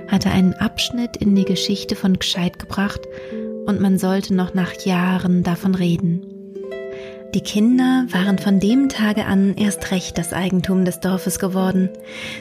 hatte 0.08 0.30
einen 0.30 0.54
Abschnitt 0.54 1.18
in 1.18 1.34
die 1.34 1.46
Geschichte 1.46 1.96
von 1.96 2.20
Gscheid 2.20 2.60
gebracht 2.60 3.02
und 3.66 3.82
man 3.82 3.98
sollte 3.98 4.36
noch 4.36 4.54
nach 4.54 4.74
Jahren 4.86 5.42
davon 5.42 5.74
reden. 5.74 6.37
Die 7.34 7.42
Kinder 7.42 8.06
waren 8.12 8.38
von 8.38 8.60
dem 8.60 8.88
Tage 8.90 9.26
an 9.26 9.56
erst 9.56 9.92
recht 9.92 10.18
das 10.18 10.32
Eigentum 10.32 10.86
des 10.86 11.02
Dorfes 11.02 11.40
geworden. 11.40 11.90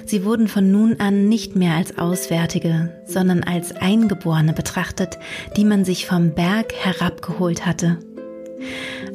Sie 0.04 0.24
wurden 0.24 0.46
von 0.46 0.70
nun 0.70 1.00
an 1.00 1.28
nicht 1.28 1.56
mehr 1.56 1.74
als 1.74 1.98
Auswärtige, 1.98 2.92
sondern 3.04 3.42
als 3.42 3.74
Eingeborene 3.74 4.52
betrachtet, 4.52 5.18
die 5.56 5.64
man 5.64 5.84
sich 5.84 6.06
vom 6.06 6.30
Berg 6.30 6.72
herabgeholt 6.72 7.66
hatte. 7.66 7.98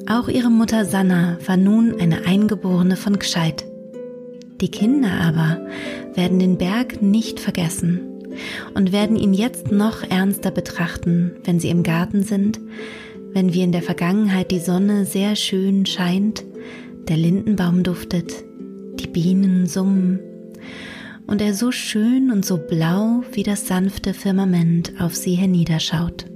Auch 0.07 0.27
ihre 0.27 0.51
Mutter 0.51 0.85
Sanna 0.85 1.37
war 1.45 1.57
nun 1.57 1.99
eine 1.99 2.25
Eingeborene 2.25 2.97
von 2.97 3.17
Gscheid. 3.17 3.65
Die 4.59 4.69
Kinder 4.69 5.11
aber 5.21 5.57
werden 6.13 6.37
den 6.37 6.57
Berg 6.57 7.01
nicht 7.01 7.39
vergessen 7.39 8.01
und 8.73 8.91
werden 8.91 9.15
ihn 9.15 9.33
jetzt 9.33 9.71
noch 9.71 10.03
ernster 10.03 10.51
betrachten, 10.51 11.31
wenn 11.43 11.59
sie 11.59 11.69
im 11.69 11.83
Garten 11.83 12.23
sind, 12.23 12.59
wenn 13.33 13.53
wie 13.53 13.61
in 13.61 13.71
der 13.71 13.81
Vergangenheit 13.81 14.51
die 14.51 14.59
Sonne 14.59 15.05
sehr 15.05 15.35
schön 15.35 15.85
scheint, 15.85 16.43
der 17.07 17.17
Lindenbaum 17.17 17.83
duftet, 17.83 18.43
die 18.99 19.07
Bienen 19.07 19.67
summen 19.67 20.19
und 21.27 21.41
er 21.41 21.53
so 21.53 21.71
schön 21.71 22.31
und 22.31 22.45
so 22.45 22.57
blau 22.57 23.23
wie 23.31 23.43
das 23.43 23.67
sanfte 23.67 24.13
Firmament 24.13 24.93
auf 24.99 25.15
sie 25.15 25.35
herniederschaut. 25.35 26.30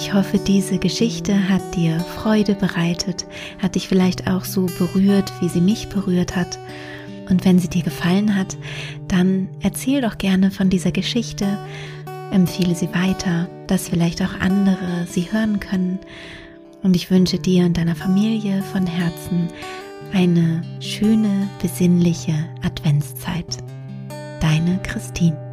Ich 0.00 0.14
hoffe, 0.14 0.38
diese 0.38 0.78
Geschichte 0.78 1.50
hat 1.50 1.76
dir 1.76 2.00
Freude 2.00 2.54
bereitet, 2.54 3.26
hat 3.58 3.74
dich 3.74 3.86
vielleicht 3.86 4.30
auch 4.30 4.46
so 4.46 4.64
berührt, 4.78 5.30
wie 5.42 5.48
sie 5.50 5.60
mich 5.60 5.90
berührt 5.90 6.36
hat. 6.36 6.58
Und 7.28 7.44
wenn 7.44 7.58
sie 7.58 7.68
dir 7.68 7.82
gefallen 7.82 8.34
hat, 8.34 8.56
dann 9.08 9.48
erzähl 9.60 10.00
doch 10.00 10.16
gerne 10.16 10.50
von 10.50 10.70
dieser 10.70 10.90
Geschichte, 10.90 11.58
empfehle 12.32 12.74
sie 12.74 12.88
weiter, 12.94 13.50
dass 13.66 13.90
vielleicht 13.90 14.22
auch 14.22 14.40
andere 14.40 15.06
sie 15.06 15.30
hören 15.30 15.60
können. 15.60 15.98
Und 16.82 16.96
ich 16.96 17.10
wünsche 17.10 17.38
dir 17.38 17.66
und 17.66 17.76
deiner 17.76 17.94
Familie 17.94 18.62
von 18.72 18.86
Herzen 18.86 19.48
eine 20.14 20.62
schöne, 20.80 21.46
besinnliche 21.60 22.34
Adventszeit. 22.62 23.58
Deine 24.40 24.80
Christine. 24.82 25.49